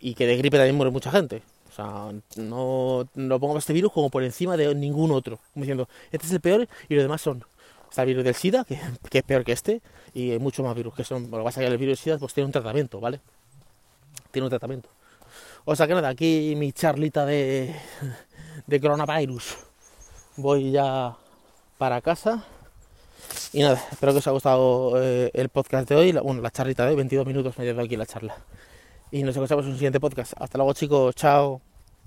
y, 0.00 0.14
que 0.14 0.26
de 0.26 0.36
gripe 0.36 0.56
también 0.56 0.74
muere 0.74 0.90
mucha 0.90 1.12
gente. 1.12 1.44
O 1.70 1.72
sea, 1.72 2.10
no, 2.34 3.08
no 3.14 3.38
pongo 3.38 3.56
este 3.56 3.72
virus 3.72 3.92
como 3.92 4.10
por 4.10 4.24
encima 4.24 4.56
de 4.56 4.74
ningún 4.74 5.12
otro. 5.12 5.38
Como 5.54 5.62
diciendo, 5.62 5.88
este 6.10 6.26
es 6.26 6.32
el 6.32 6.40
peor 6.40 6.66
y 6.88 6.96
los 6.96 7.04
demás 7.04 7.20
son. 7.20 7.44
Está 7.88 8.02
el 8.02 8.08
virus 8.08 8.24
del 8.24 8.34
SIDA, 8.34 8.64
que, 8.64 8.80
que 9.08 9.18
es 9.18 9.24
peor 9.24 9.44
que 9.44 9.52
este, 9.52 9.82
y 10.14 10.32
hay 10.32 10.40
muchos 10.40 10.66
más 10.66 10.74
virus 10.74 10.92
que 10.96 11.04
son. 11.04 11.30
Lo 11.30 11.38
que 11.38 11.44
pasa 11.44 11.60
es 11.60 11.68
que 11.68 11.72
el 11.72 11.78
virus 11.78 11.98
del 11.98 12.02
SIDA 12.02 12.18
pues 12.18 12.34
tiene 12.34 12.46
un 12.46 12.52
tratamiento, 12.52 12.98
¿vale? 12.98 13.20
Tiene 14.32 14.46
un 14.46 14.50
tratamiento. 14.50 14.88
O 15.64 15.76
sea 15.76 15.86
que 15.86 15.94
nada, 15.94 16.08
aquí 16.08 16.54
mi 16.56 16.72
charlita 16.72 17.24
de, 17.24 17.72
de 18.66 18.80
coronavirus. 18.80 19.58
Voy 20.38 20.72
ya 20.72 21.16
para 21.78 22.00
casa. 22.00 22.44
Y 23.52 23.60
nada, 23.62 23.82
espero 23.90 24.12
que 24.12 24.18
os 24.18 24.26
haya 24.26 24.32
gustado 24.34 25.02
eh, 25.02 25.30
el 25.32 25.48
podcast 25.48 25.88
de 25.88 25.96
hoy. 25.96 26.12
bueno, 26.12 26.42
la 26.42 26.50
charlita 26.50 26.84
de 26.84 26.90
hoy, 26.90 26.96
22 26.96 27.26
minutos 27.26 27.56
me 27.58 27.66
he 27.66 27.80
aquí 27.80 27.96
la 27.96 28.06
charla. 28.06 28.36
Y 29.10 29.22
nos 29.22 29.34
escuchamos 29.34 29.64
en 29.64 29.70
un 29.70 29.76
siguiente 29.76 30.00
podcast. 30.00 30.34
Hasta 30.36 30.58
luego 30.58 30.74
chicos, 30.74 31.14
chao. 31.14 31.67